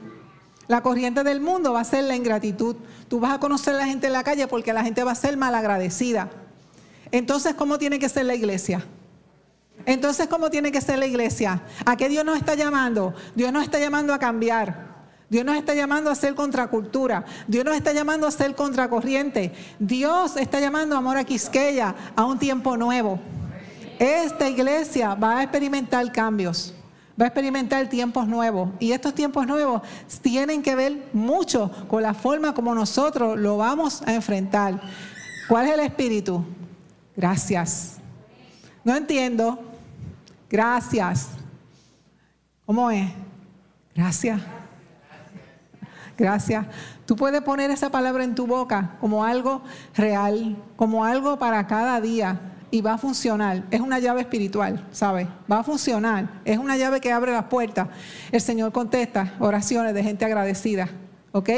[0.68, 2.76] La corriente del mundo va a ser la ingratitud.
[3.08, 5.16] Tú vas a conocer a la gente en la calle porque la gente va a
[5.16, 6.30] ser malagradecida.
[7.12, 8.84] Entonces, ¿cómo tiene que ser la iglesia?
[9.86, 11.62] Entonces, ¿cómo tiene que ser la iglesia?
[11.86, 13.14] ¿A qué Dios nos está llamando?
[13.36, 14.95] Dios nos está llamando a cambiar.
[15.30, 17.26] Dios nos está llamando a ser contracultura.
[17.48, 19.52] Dios nos está llamando a ser contracorriente.
[19.80, 23.20] Dios está llamando a Amor a Quisqueya a un tiempo nuevo.
[23.98, 26.74] Esta iglesia va a experimentar cambios,
[27.20, 28.70] va a experimentar tiempos nuevos.
[28.80, 29.82] Y estos tiempos nuevos
[30.22, 34.80] tienen que ver mucho con la forma como nosotros lo vamos a enfrentar.
[35.48, 36.46] ¿Cuál es el espíritu?
[37.16, 37.98] Gracias.
[38.84, 39.60] No entiendo.
[40.50, 41.30] Gracias.
[42.66, 43.10] ¿Cómo es?
[43.96, 44.42] Gracias.
[46.18, 46.66] Gracias.
[47.06, 49.62] Tú puedes poner esa palabra en tu boca como algo
[49.96, 52.40] real, como algo para cada día
[52.72, 53.64] y va a funcionar.
[53.72, 55.28] Es una llave espiritual, ¿sabes?
[55.52, 56.30] Va a funcionar.
[56.46, 57.88] Es una llave que abre las puertas.
[58.32, 60.90] El Señor contesta oraciones de gente agradecida.
[61.32, 61.50] ¿Ok?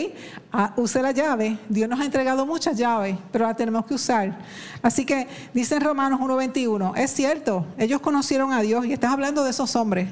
[0.52, 1.60] Ah, use la llave.
[1.70, 4.40] Dios nos ha entregado muchas llaves, pero las tenemos que usar.
[4.82, 9.44] Así que dice en Romanos 1.21, es cierto, ellos conocieron a Dios y estás hablando
[9.44, 10.10] de esos hombres,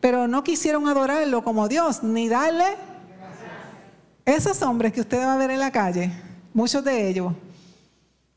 [0.00, 2.64] pero no quisieron adorarlo como Dios, ni darle
[4.24, 6.12] esos hombres que usted va a ver en la calle,
[6.54, 7.32] muchos de ellos,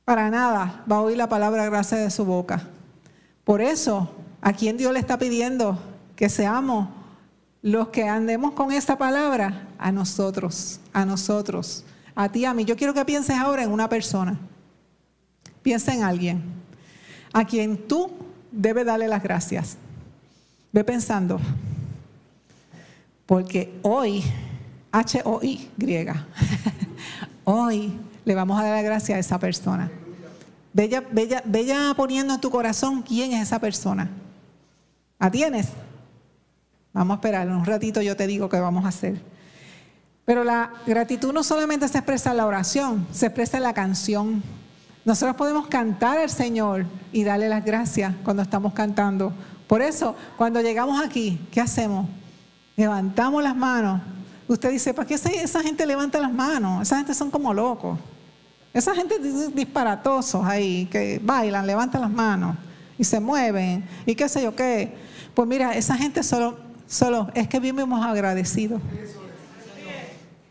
[0.03, 2.67] para nada va a oír la palabra gracia de su boca.
[3.43, 5.79] Por eso, ¿a quién Dios le está pidiendo
[6.15, 6.89] que seamos
[7.61, 9.67] los que andemos con esta palabra?
[9.77, 11.83] A nosotros, a nosotros,
[12.15, 12.65] a ti, a mí.
[12.65, 14.39] Yo quiero que pienses ahora en una persona.
[15.61, 16.43] Piensa en alguien
[17.33, 18.11] a quien tú
[18.51, 19.77] debes darle las gracias.
[20.71, 21.39] Ve pensando,
[23.25, 24.23] porque hoy
[24.95, 26.25] H-O-I, griega.
[27.43, 29.91] Hoy le vamos a dar la gracia a esa persona.
[30.71, 34.09] Bella, bella, bella poniendo en tu corazón quién es esa persona.
[35.19, 35.67] ¿La tienes?
[36.93, 39.21] Vamos a esperar, un ratito yo te digo qué vamos a hacer.
[40.23, 44.41] Pero la gratitud no solamente se expresa en la oración, se expresa en la canción.
[45.03, 49.33] Nosotros podemos cantar al Señor y darle las gracias cuando estamos cantando.
[49.67, 52.07] Por eso, cuando llegamos aquí, ¿qué hacemos?
[52.77, 54.01] Levantamos las manos
[54.47, 56.83] Usted dice, ¿para qué esa gente levanta las manos?
[56.83, 57.97] Esa gente son como locos.
[58.73, 59.17] Esa gente
[59.53, 62.57] disparatosos ahí, que bailan, levantan las manos
[62.97, 64.93] y se mueven y qué sé yo qué.
[65.33, 68.81] Pues mira, esa gente solo, solo es que vivimos agradecidos.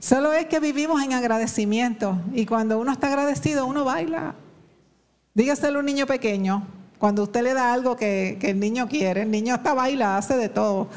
[0.01, 2.19] Solo es que vivimos en agradecimiento.
[2.35, 4.35] Y cuando uno está agradecido, uno baila.
[5.35, 6.67] Dígaselo a un niño pequeño.
[6.99, 10.49] Cuando usted le da algo que, el niño quiere, el niño hasta baila, hace de
[10.49, 10.89] todo.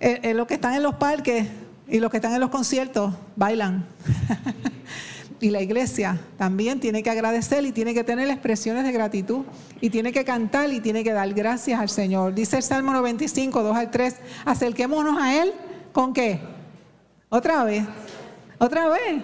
[0.00, 1.46] Eh, eh, los que están en los parques
[1.88, 3.86] y los que están en los conciertos bailan.
[5.40, 9.44] y la iglesia también tiene que agradecer y tiene que tener expresiones de gratitud
[9.80, 12.34] y tiene que cantar y tiene que dar gracias al Señor.
[12.34, 15.52] Dice el Salmo 95, 2 al 3, acerquémonos a Él
[15.92, 16.40] con qué?
[17.28, 17.84] Otra vez,
[18.58, 19.22] otra vez,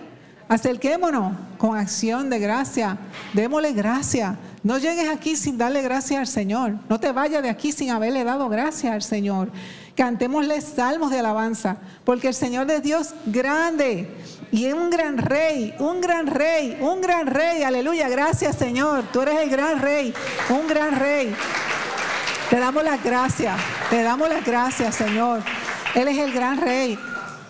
[0.48, 2.98] acerquémonos con acción de gracia,
[3.33, 4.38] démosle gracia.
[4.62, 8.22] No llegues aquí sin darle gracias al Señor, no te vayas de aquí sin haberle
[8.22, 9.51] dado gracias al Señor.
[9.96, 14.09] Cantémosle salmos de alabanza, porque el Señor es Dios grande
[14.50, 17.62] y es un gran rey, un gran rey, un gran rey.
[17.62, 19.05] Aleluya, gracias Señor.
[19.12, 20.14] Tú eres el gran rey,
[20.48, 21.35] un gran rey.
[22.48, 23.59] Te damos las gracias,
[23.90, 25.42] te damos las gracias Señor.
[25.94, 26.98] Él es el gran rey.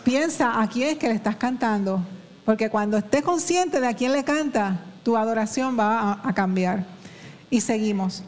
[0.05, 2.01] Piensa a quién es que le estás cantando,
[2.45, 6.85] porque cuando estés consciente de a quién le canta, tu adoración va a, a cambiar.
[7.51, 8.25] Y seguimos.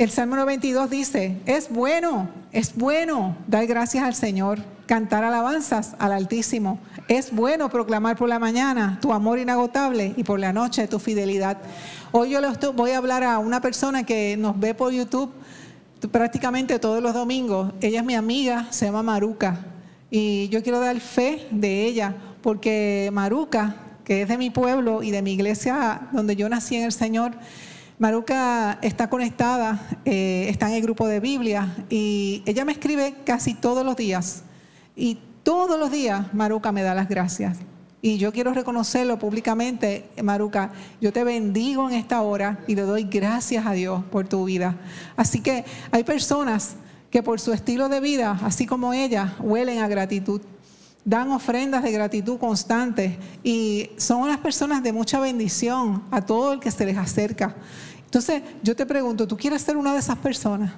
[0.00, 6.12] El Salmo 92 dice, es bueno, es bueno dar gracias al Señor, cantar alabanzas al
[6.12, 6.78] Altísimo.
[7.06, 11.58] Es bueno proclamar por la mañana tu amor inagotable y por la noche tu fidelidad.
[12.12, 12.40] Hoy yo
[12.72, 15.32] voy a hablar a una persona que nos ve por YouTube
[16.10, 17.74] prácticamente todos los domingos.
[17.82, 19.66] Ella es mi amiga, se llama Maruca.
[20.10, 25.10] Y yo quiero dar fe de ella, porque Maruca, que es de mi pueblo y
[25.10, 27.32] de mi iglesia donde yo nací en el Señor,
[28.00, 33.52] Maruca está conectada, eh, está en el grupo de Biblia y ella me escribe casi
[33.52, 34.42] todos los días.
[34.96, 37.58] Y todos los días Maruca me da las gracias.
[38.00, 40.72] Y yo quiero reconocerlo públicamente, Maruca.
[41.02, 44.76] Yo te bendigo en esta hora y le doy gracias a Dios por tu vida.
[45.14, 46.76] Así que hay personas
[47.10, 50.40] que por su estilo de vida, así como ella, huelen a gratitud
[51.04, 56.60] dan ofrendas de gratitud constantes y son unas personas de mucha bendición a todo el
[56.60, 57.56] que se les acerca.
[58.10, 60.72] Entonces, yo te pregunto, ¿tú quieres ser una de esas personas?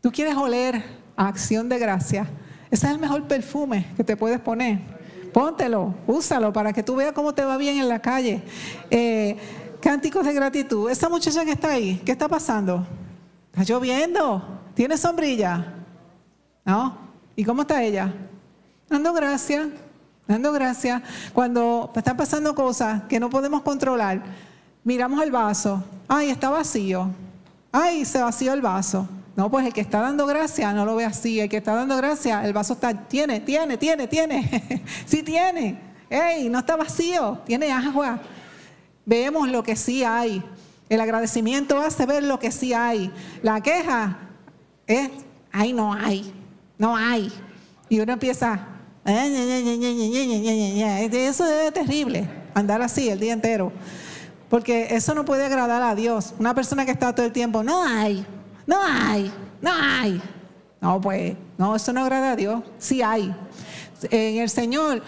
[0.00, 0.80] ¿Tú quieres oler
[1.16, 2.28] a acción de gracia?
[2.70, 4.78] Ese es el mejor perfume que te puedes poner.
[5.32, 8.44] Póntelo, úsalo para que tú veas cómo te va bien en la calle.
[8.90, 9.36] Eh,
[9.80, 10.88] cánticos de gratitud.
[10.88, 12.86] Esa muchacha que está ahí, ¿qué está pasando?
[13.50, 14.60] Está lloviendo.
[14.74, 15.74] ¿Tiene sombrilla?
[16.64, 16.96] ¿No?
[17.34, 18.14] ¿Y cómo está ella?
[18.88, 19.66] Dando gracias,
[20.28, 21.02] dando gracias.
[21.32, 24.22] Cuando están pasando cosas que no podemos controlar,
[24.84, 27.08] miramos el vaso, ay, está vacío,
[27.70, 29.08] ay, se vació el vaso.
[29.34, 31.96] No, pues el que está dando gracia no lo ve así, el que está dando
[31.96, 35.78] gracia, el vaso está, tiene, tiene, tiene, tiene, sí tiene,
[36.10, 38.20] ey, no está vacío, tiene agua.
[39.04, 40.42] Vemos lo que sí hay.
[40.88, 43.10] El agradecimiento hace ver lo que sí hay.
[43.42, 44.18] La queja
[44.86, 45.10] es,
[45.50, 46.30] ay, no hay,
[46.76, 47.32] no hay.
[47.88, 48.68] Y uno empieza,
[51.10, 53.72] eso es terrible, andar así el día entero.
[54.52, 56.34] Porque eso no puede agradar a Dios.
[56.38, 58.22] Una persona que está todo el tiempo, no hay,
[58.66, 60.20] no hay, no hay.
[60.78, 62.62] No, pues, no, eso no agrada a Dios.
[62.76, 63.34] Sí hay.
[64.10, 65.02] En el Señor,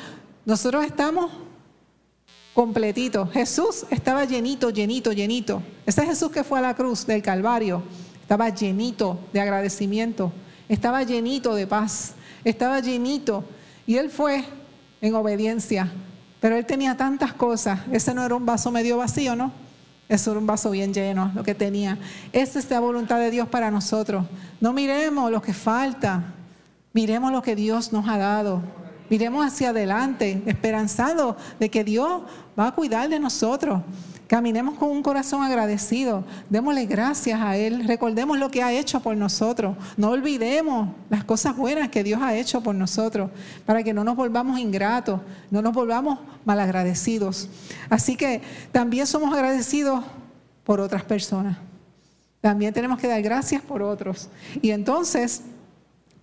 [0.46, 1.30] nosotros estamos
[2.54, 3.30] completitos.
[3.32, 5.62] Jesús estaba llenito, llenito, llenito.
[5.84, 7.82] Ese Jesús que fue a la cruz del Calvario
[8.22, 10.32] estaba llenito de agradecimiento,
[10.70, 13.44] estaba llenito de paz, estaba llenito.
[13.86, 14.42] Y él fue
[15.02, 15.92] en obediencia
[16.44, 17.80] pero él tenía tantas cosas.
[17.90, 19.50] Ese no era un vaso medio vacío, ¿no?
[20.10, 21.96] Eso era un vaso bien lleno, lo que tenía.
[22.34, 24.26] Esa es la voluntad de Dios para nosotros.
[24.60, 26.34] No miremos lo que falta,
[26.92, 28.60] miremos lo que Dios nos ha dado.
[29.08, 32.24] Miremos hacia adelante, esperanzado de que Dios
[32.60, 33.80] va a cuidar de nosotros.
[34.26, 39.16] Caminemos con un corazón agradecido, démosle gracias a Él, recordemos lo que ha hecho por
[39.16, 43.30] nosotros, no olvidemos las cosas buenas que Dios ha hecho por nosotros,
[43.66, 47.50] para que no nos volvamos ingratos, no nos volvamos malagradecidos.
[47.90, 48.40] Así que
[48.72, 50.02] también somos agradecidos
[50.64, 51.58] por otras personas,
[52.40, 54.30] también tenemos que dar gracias por otros.
[54.62, 55.42] Y entonces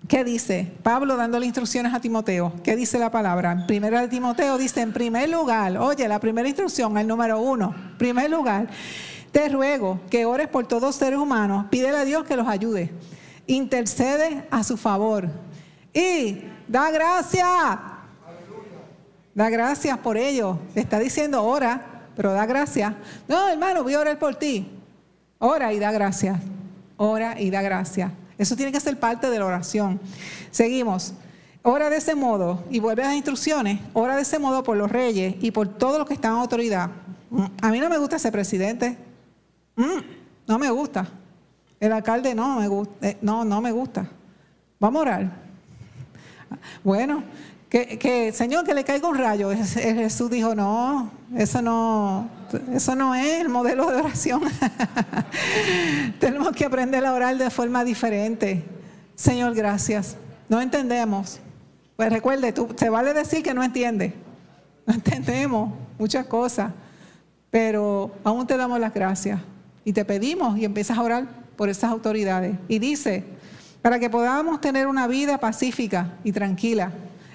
[0.07, 0.71] ¿Qué dice?
[0.83, 2.53] Pablo dándole instrucciones a Timoteo.
[2.63, 3.51] ¿Qué dice la palabra?
[3.51, 7.73] En primera de Timoteo dice, en primer lugar, oye, la primera instrucción, el número uno,
[7.97, 8.67] primer lugar,
[9.31, 12.91] te ruego que ores por todos seres humanos, pídele a Dios que los ayude,
[13.47, 15.29] intercede a su favor
[15.93, 17.45] y da gracias.
[19.33, 20.59] Da gracias por ello.
[20.75, 22.93] Está diciendo ora, pero da gracias.
[23.27, 24.67] No, hermano, voy a orar por ti.
[25.39, 26.39] Ora y da gracias.
[26.97, 28.11] Ora y da gracias.
[28.41, 29.99] Eso tiene que ser parte de la oración.
[30.49, 31.13] Seguimos.
[31.61, 34.91] Ora de ese modo, y vuelve a las instrucciones, ora de ese modo por los
[34.91, 36.89] reyes y por todos los que están en autoridad.
[37.29, 38.97] Mm, a mí no me gusta ese presidente.
[39.75, 39.99] Mm,
[40.47, 41.07] no me gusta.
[41.79, 44.09] El alcalde no me gusta, eh, no, no me gusta.
[44.79, 45.31] Vamos a orar.
[46.83, 47.23] Bueno,
[47.71, 49.49] que, Señor, que le caiga un rayo.
[49.49, 52.29] Jesús dijo, no, eso no,
[52.73, 54.41] eso no es el modelo de oración.
[56.19, 58.61] Tenemos que aprender a orar de forma diferente.
[59.15, 60.17] Señor, gracias.
[60.49, 61.39] No entendemos.
[61.95, 64.13] Pues recuerde, tú, se vale decir que no entiende.
[64.85, 66.73] No entendemos muchas cosas,
[67.49, 69.39] pero aún te damos las gracias
[69.85, 72.53] y te pedimos y empiezas a orar por esas autoridades.
[72.67, 73.23] Y dice,
[73.81, 76.91] para que podamos tener una vida pacífica y tranquila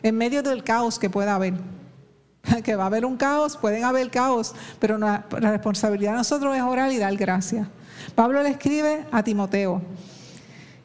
[0.06, 1.54] en medio del caos que pueda haber.
[2.64, 6.62] Que va a haber un caos, pueden haber caos, pero la responsabilidad de nosotros es
[6.62, 7.66] orar y dar gracias.
[8.14, 9.82] Pablo le escribe a Timoteo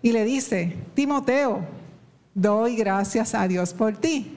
[0.02, 1.60] y le dice, Timoteo,
[2.34, 4.36] doy gracias a Dios por ti.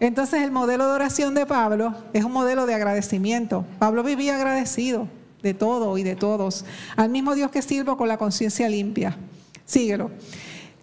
[0.00, 3.64] Entonces el modelo de oración de Pablo es un modelo de agradecimiento.
[3.78, 5.08] Pablo vivía agradecido
[5.40, 6.64] de todo y de todos,
[6.96, 9.16] al mismo Dios que sirvo con la conciencia limpia.
[9.64, 10.10] Síguelo.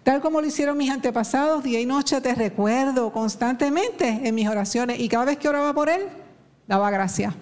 [0.04, 5.00] Tal como lo hicieron mis antepasados, día y noche te recuerdo constantemente en mis oraciones
[5.00, 6.02] y cada vez que oraba por él,
[6.68, 7.32] daba gracias.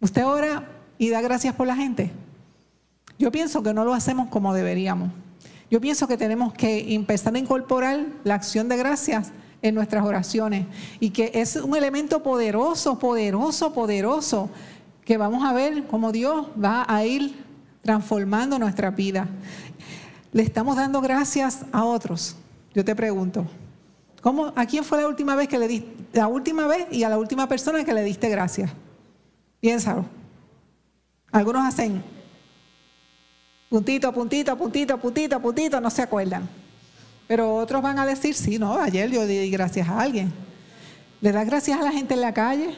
[0.00, 0.68] ¿Usted ora
[0.98, 2.10] y da gracias por la gente?
[3.20, 5.12] Yo pienso que no lo hacemos como deberíamos.
[5.70, 9.30] Yo pienso que tenemos que empezar a incorporar la acción de gracias
[9.62, 10.66] en nuestras oraciones
[10.98, 14.50] y que es un elemento poderoso, poderoso, poderoso,
[15.04, 17.44] que vamos a ver cómo Dios va a ir
[17.82, 19.28] transformando nuestra vida
[20.32, 22.36] le estamos dando gracias a otros.
[22.74, 23.46] Yo te pregunto,
[24.20, 27.08] ¿cómo, ¿a quién fue la última vez que le diste, la última vez y a
[27.08, 28.70] la última persona que le diste gracias?
[29.60, 30.04] Piénsalo.
[31.32, 32.02] Algunos hacen
[33.68, 36.48] puntito, puntito, puntito, puntito, puntito, no se acuerdan.
[37.28, 40.32] Pero otros van a decir, sí, no, ayer yo di gracias a alguien.
[41.20, 42.74] ¿Le das gracias a la gente en la calle?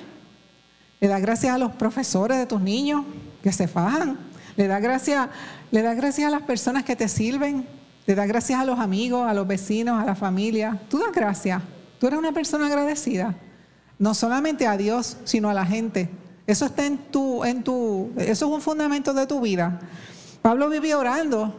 [1.00, 3.04] ¿Le das gracias a los profesores de tus niños
[3.42, 4.18] que se fajan?
[4.56, 5.28] ¿Le das gracias
[5.72, 7.66] le das gracias a las personas que te sirven.
[8.06, 10.78] Le das gracias a los amigos, a los vecinos, a la familia.
[10.90, 11.62] Tú das gracias.
[11.98, 13.34] Tú eres una persona agradecida.
[13.98, 16.10] No solamente a Dios, sino a la gente.
[16.46, 19.80] Eso está en tu, en tu, eso es un fundamento de tu vida.
[20.42, 21.58] Pablo vivía orando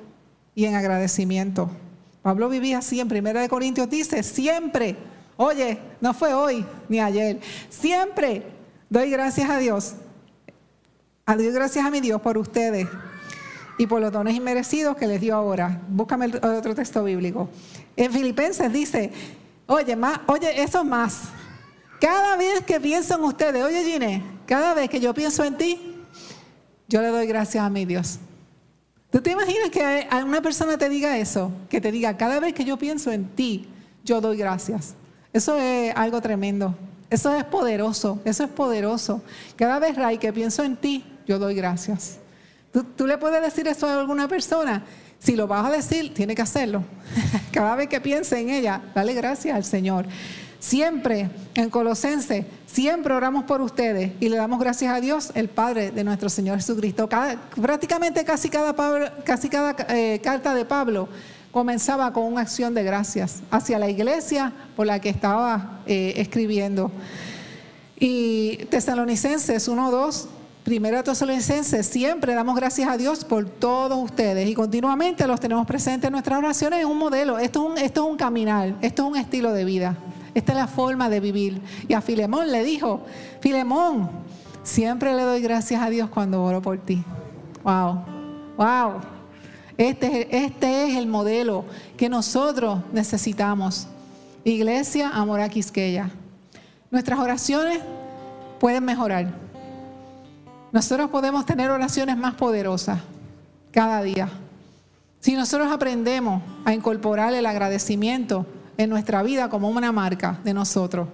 [0.53, 1.71] y en agradecimiento.
[2.21, 4.95] Pablo vivía así en Primera de Corintios dice, siempre,
[5.37, 7.39] oye, no fue hoy ni ayer,
[7.69, 8.43] siempre
[8.89, 9.95] doy gracias a Dios.
[11.25, 12.85] A Dios gracias a mi Dios por ustedes
[13.77, 15.81] y por los dones inmerecidos que les dio ahora.
[15.87, 17.47] Búscame el otro texto bíblico.
[17.95, 19.09] En Filipenses dice,
[19.65, 21.29] oye, más, oye, eso más.
[22.01, 25.95] Cada vez que pienso en ustedes, oye Gine, cada vez que yo pienso en ti,
[26.89, 28.19] yo le doy gracias a mi Dios.
[29.09, 31.53] ¿Tú te imaginas que a una persona te diga eso?
[31.69, 33.69] Que te diga, cada vez que yo pienso en ti,
[34.03, 34.95] yo doy gracias.
[35.31, 36.75] Eso es algo tremendo.
[37.09, 38.19] Eso es poderoso.
[38.25, 39.21] Eso es poderoso.
[39.55, 42.19] Cada vez, Ray, que pienso en ti, yo doy gracias.
[42.97, 44.83] ¿Tú, le puedes decir eso a alguna persona?
[45.19, 46.83] Si lo vas a decir, tiene que hacerlo.
[47.51, 50.05] Cada vez que piense en ella, dale gracias al Señor.
[50.59, 55.91] Siempre en Colosense, siempre oramos por ustedes y le damos gracias a Dios, el Padre
[55.91, 57.07] de nuestro Señor Jesucristo.
[57.61, 58.73] prácticamente casi cada,
[59.23, 61.09] casi cada eh, carta de Pablo
[61.51, 66.91] comenzaba con una acción de gracias hacia la iglesia por la que estaba eh, escribiendo.
[67.99, 70.27] Y Tesalonicenses 1.2
[70.63, 76.07] Primera Tesalonicenses, siempre damos gracias a Dios por todos ustedes y continuamente los tenemos presentes
[76.07, 76.79] en nuestras oraciones.
[76.79, 79.97] Es un modelo, esto es un, esto caminar, esto es un estilo de vida,
[80.33, 81.61] esta es la forma de vivir.
[81.89, 83.01] Y a Filemón le dijo,
[83.41, 84.09] Filemón,
[84.63, 87.03] siempre le doy gracias a Dios cuando oro por ti.
[87.65, 87.99] Wow,
[88.55, 89.01] wow.
[89.77, 91.65] Este, este es el modelo
[91.97, 93.87] que nosotros necesitamos.
[94.45, 96.09] Iglesia Amor Quisqueya.
[96.89, 97.79] Nuestras oraciones
[98.61, 99.42] pueden mejorar
[100.73, 102.99] nosotros podemos tener oraciones más poderosas
[103.71, 104.27] cada día.
[105.19, 111.07] Si nosotros aprendemos a incorporar el agradecimiento en nuestra vida como una marca de nosotros,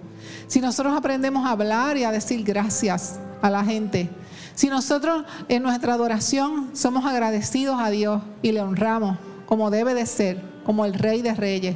[0.47, 4.09] si nosotros aprendemos a hablar y a decir gracias a la gente,
[4.55, 10.05] si nosotros en nuestra adoración somos agradecidos a Dios y le honramos como debe de
[10.05, 11.75] ser, como el Rey de Reyes,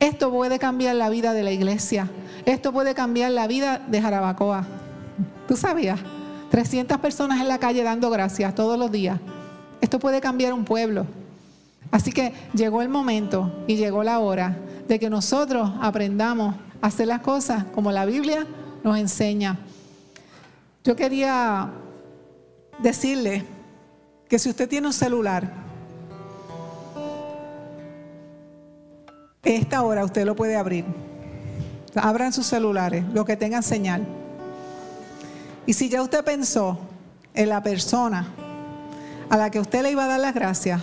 [0.00, 2.10] esto puede cambiar la vida de la iglesia,
[2.44, 4.66] esto puede cambiar la vida de Jarabacoa.
[5.46, 6.00] ¿Tú sabías?
[6.54, 9.18] 300 personas en la calle dando gracias todos los días.
[9.80, 11.04] Esto puede cambiar un pueblo.
[11.90, 17.08] Así que llegó el momento y llegó la hora de que nosotros aprendamos a hacer
[17.08, 18.46] las cosas como la Biblia
[18.84, 19.58] nos enseña.
[20.84, 21.72] Yo quería
[22.78, 23.44] decirle
[24.28, 25.50] que si usted tiene un celular,
[29.42, 30.84] esta hora usted lo puede abrir.
[31.96, 34.06] Abran sus celulares, lo que tengan señal.
[35.66, 36.78] Y si ya usted pensó
[37.32, 38.28] en la persona
[39.28, 40.82] a la que usted le iba a dar las gracias,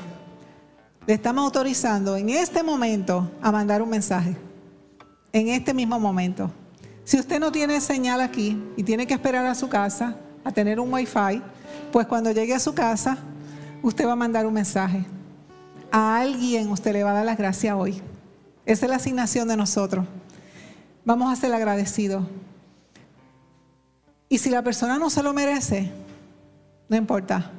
[1.05, 4.35] le estamos autorizando en este momento a mandar un mensaje.
[5.33, 6.51] En este mismo momento.
[7.03, 10.79] Si usted no tiene señal aquí y tiene que esperar a su casa a tener
[10.79, 11.41] un wifi,
[11.91, 13.17] pues cuando llegue a su casa,
[13.81, 15.05] usted va a mandar un mensaje.
[15.91, 18.01] A alguien usted le va a dar las gracias hoy.
[18.65, 20.05] Esa es la asignación de nosotros.
[21.03, 22.23] Vamos a ser agradecidos.
[24.31, 25.91] Y si la persona no se lo merece,
[26.87, 27.51] no importa.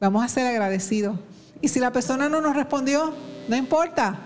[0.00, 1.18] Vamos a ser agradecidos.
[1.60, 3.12] Y si la persona no nos respondió,
[3.46, 4.18] no importa.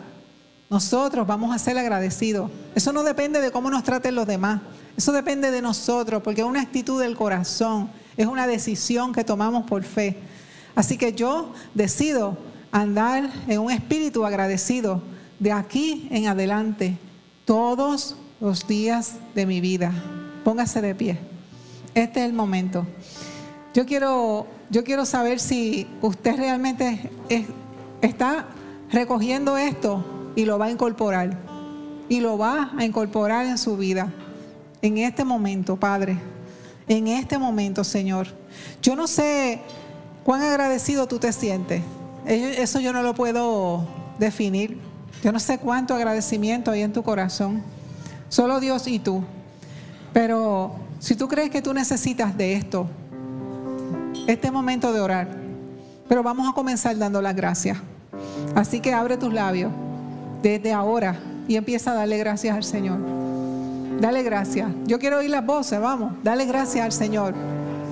[0.70, 2.52] Nosotros vamos a ser agradecidos.
[2.76, 4.60] Eso no depende de cómo nos traten los demás.
[4.96, 7.90] Eso depende de nosotros, porque es una actitud del corazón.
[8.16, 10.16] Es una decisión que tomamos por fe.
[10.76, 12.38] Así que yo decido
[12.70, 15.02] andar en un espíritu agradecido
[15.40, 16.96] de aquí en adelante,
[17.44, 19.92] todos los días de mi vida.
[20.46, 21.18] Póngase de pie.
[21.92, 22.86] Este es el momento.
[23.74, 27.10] Yo quiero, yo quiero saber si usted realmente
[28.00, 28.46] está
[28.92, 31.36] recogiendo esto y lo va a incorporar.
[32.08, 34.12] Y lo va a incorporar en su vida.
[34.82, 36.16] En este momento, Padre.
[36.86, 38.28] En este momento, Señor.
[38.80, 39.58] Yo no sé
[40.22, 41.82] cuán agradecido tú te sientes.
[42.24, 43.84] Eso yo no lo puedo
[44.20, 44.78] definir.
[45.24, 47.64] Yo no sé cuánto agradecimiento hay en tu corazón.
[48.28, 49.24] Solo Dios y tú.
[50.16, 52.86] Pero si tú crees que tú necesitas de esto,
[54.26, 55.28] este momento de orar.
[56.08, 57.76] Pero vamos a comenzar dando las gracias.
[58.54, 59.70] Así que abre tus labios
[60.42, 62.98] desde ahora y empieza a darle gracias al Señor.
[64.00, 64.70] Dale gracias.
[64.86, 66.14] Yo quiero oír las voces, vamos.
[66.24, 67.34] Dale gracias al Señor.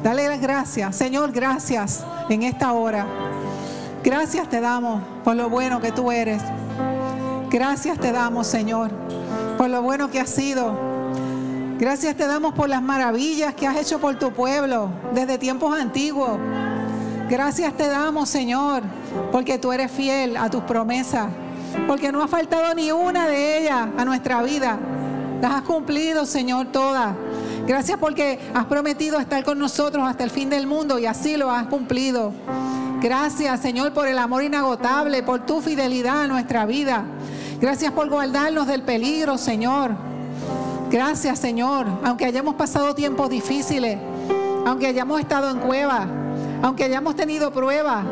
[0.03, 0.97] Dale las gracias.
[0.97, 3.07] Señor, gracias en esta hora.
[4.03, 6.41] Gracias te damos por lo bueno que tú eres.
[7.51, 8.91] Gracias te damos, Señor,
[9.59, 10.94] por lo bueno que has sido.
[11.79, 16.39] Gracias te damos por las maravillas que has hecho por tu pueblo desde tiempos antiguos.
[17.29, 18.85] Gracias te damos, Señor,
[19.33, 21.27] porque tú eres fiel a tus promesas,
[21.89, 24.79] porque no ha faltado ni una de ellas a nuestra vida.
[25.43, 27.13] Las has cumplido, Señor, todas.
[27.67, 31.51] Gracias porque has prometido estar con nosotros hasta el fin del mundo y así lo
[31.51, 32.33] has cumplido.
[33.01, 37.05] Gracias, Señor, por el amor inagotable, por tu fidelidad a nuestra vida.
[37.61, 40.14] Gracias por guardarnos del peligro, Señor.
[40.91, 43.99] Gracias, Señor, aunque hayamos pasado tiempos difíciles,
[44.67, 46.07] aunque hayamos estado en cueva,
[46.63, 48.05] aunque hayamos tenido pruebas,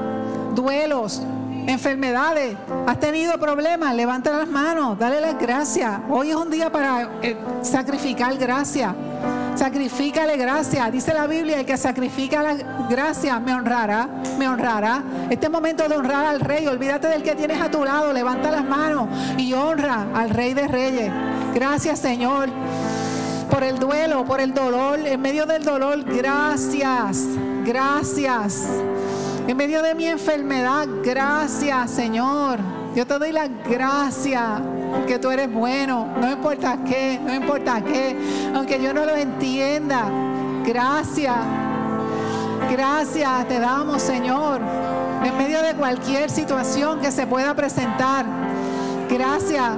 [0.55, 1.23] duelos,
[1.67, 2.57] enfermedades,
[2.87, 6.01] has tenido problemas, levanta las manos, dale las gracias.
[6.11, 8.93] Hoy es un día para eh, sacrificar gracias.
[9.55, 10.91] Sacrifícale gracia.
[10.91, 12.55] Dice la Biblia, el que sacrifica la
[12.89, 14.09] gracia me honrará,
[14.39, 15.03] me honrará.
[15.31, 18.65] Este momento de honrar al rey, olvídate del que tienes a tu lado, levanta las
[18.65, 21.13] manos y honra al rey de reyes.
[21.55, 22.49] Gracias Señor
[23.53, 27.27] por el duelo, por el dolor, en medio del dolor, gracias,
[27.67, 28.67] gracias.
[29.47, 32.61] En medio de mi enfermedad, gracias Señor.
[32.95, 34.59] Yo te doy la gracia
[34.91, 38.17] porque tú eres bueno, no importa qué, no importa qué,
[38.55, 40.07] aunque yo no lo entienda.
[40.65, 41.37] Gracias,
[42.71, 44.63] gracias te damos, Señor,
[45.23, 48.25] en medio de cualquier situación que se pueda presentar.
[49.11, 49.73] Gracias.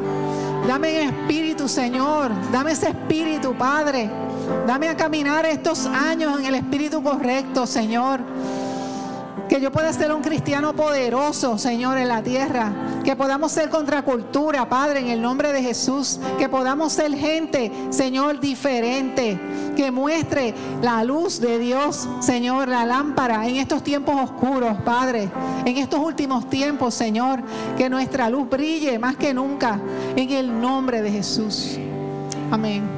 [0.66, 2.30] Dame espíritu, Señor.
[2.50, 4.10] Dame ese espíritu, Padre.
[4.66, 8.20] Dame a caminar estos años en el espíritu correcto, Señor.
[9.54, 12.72] Que yo pueda ser un cristiano poderoso, Señor, en la tierra.
[13.04, 16.18] Que podamos ser contracultura, Padre, en el nombre de Jesús.
[16.40, 19.38] Que podamos ser gente, Señor, diferente.
[19.76, 25.30] Que muestre la luz de Dios, Señor, la lámpara en estos tiempos oscuros, Padre.
[25.64, 27.40] En estos últimos tiempos, Señor.
[27.76, 29.78] Que nuestra luz brille más que nunca.
[30.16, 31.78] En el nombre de Jesús.
[32.50, 32.94] Amén.